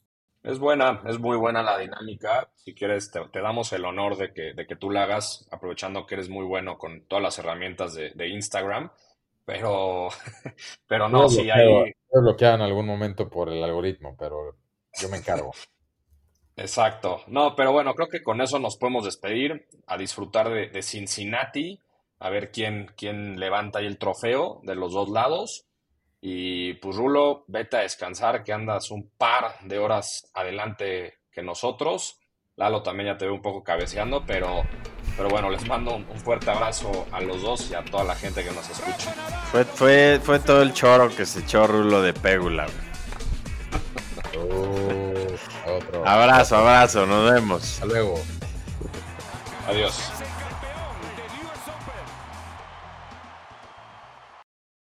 Es 0.43 0.59
buena, 0.59 1.01
es 1.05 1.19
muy 1.19 1.35
buena 1.37 1.61
la 1.61 1.77
dinámica. 1.77 2.49
Si 2.55 2.73
quieres, 2.73 3.11
te, 3.11 3.41
damos 3.41 3.73
el 3.73 3.85
honor 3.85 4.17
de 4.17 4.31
que, 4.33 4.53
de 4.53 4.65
que 4.65 4.75
tú 4.75 4.89
la 4.89 5.03
hagas, 5.03 5.47
aprovechando 5.51 6.05
que 6.05 6.15
eres 6.15 6.29
muy 6.29 6.45
bueno 6.45 6.77
con 6.77 7.05
todas 7.07 7.23
las 7.23 7.39
herramientas 7.39 7.93
de, 7.93 8.11
de 8.11 8.29
Instagram. 8.29 8.91
Pero, 9.45 10.09
pero 10.87 11.07
no, 11.07 11.29
si 11.29 11.49
hay... 11.49 11.93
bloqueado 12.11 12.55
en 12.55 12.61
algún 12.61 12.85
momento 12.85 13.29
por 13.29 13.49
el 13.49 13.63
algoritmo, 13.63 14.15
pero 14.17 14.55
yo 14.99 15.09
me 15.09 15.17
encargo. 15.17 15.51
Exacto. 16.57 17.21
No, 17.27 17.55
pero 17.55 17.71
bueno, 17.71 17.93
creo 17.93 18.09
que 18.09 18.23
con 18.23 18.41
eso 18.41 18.57
nos 18.59 18.77
podemos 18.77 19.05
despedir, 19.05 19.67
a 19.85 19.95
disfrutar 19.95 20.49
de, 20.49 20.81
Cincinnati, 20.81 21.79
a 22.19 22.29
ver 22.29 22.51
quién, 22.51 22.91
quién 22.97 23.39
levanta 23.39 23.79
ahí 23.79 23.85
el 23.85 23.99
trofeo 23.99 24.59
de 24.63 24.75
los 24.75 24.91
dos 24.91 25.09
lados. 25.09 25.66
Y 26.21 26.73
pues 26.75 26.95
Rulo, 26.95 27.45
vete 27.47 27.77
a 27.77 27.81
descansar, 27.81 28.43
que 28.43 28.53
andas 28.53 28.91
un 28.91 29.11
par 29.17 29.59
de 29.63 29.77
horas 29.79 30.29
adelante 30.33 31.19
que 31.31 31.41
nosotros. 31.41 32.19
Lalo 32.55 32.81
también 32.81 33.13
ya 33.13 33.17
te 33.17 33.25
ve 33.25 33.31
un 33.31 33.41
poco 33.41 33.63
cabeceando, 33.63 34.25
pero 34.25 34.63
pero 35.17 35.29
bueno, 35.29 35.49
les 35.49 35.67
mando 35.67 35.95
un, 35.95 36.05
fuerte 36.19 36.51
abrazo 36.51 37.07
a 37.11 37.19
los 37.21 37.41
dos 37.41 37.71
y 37.71 37.73
a 37.73 37.83
toda 37.83 38.03
la 38.03 38.15
gente 38.15 38.43
que 38.43 38.51
nos 38.51 38.69
escucha. 38.69 39.11
Fue, 39.51 39.65
fue, 39.65 40.19
fue 40.21 40.39
todo 40.39 40.61
el 40.61 40.73
choro 40.73 41.09
que 41.09 41.25
se 41.25 41.39
echó 41.39 41.65
Rulo 41.65 42.03
de 42.03 42.13
Pégula. 42.13 42.67
Oh, 44.37 46.05
abrazo, 46.05 46.57
abrazo, 46.57 47.07
nos 47.07 47.31
vemos. 47.31 47.63
Hasta 47.63 47.85
luego. 47.87 48.19
Adiós. 49.67 50.11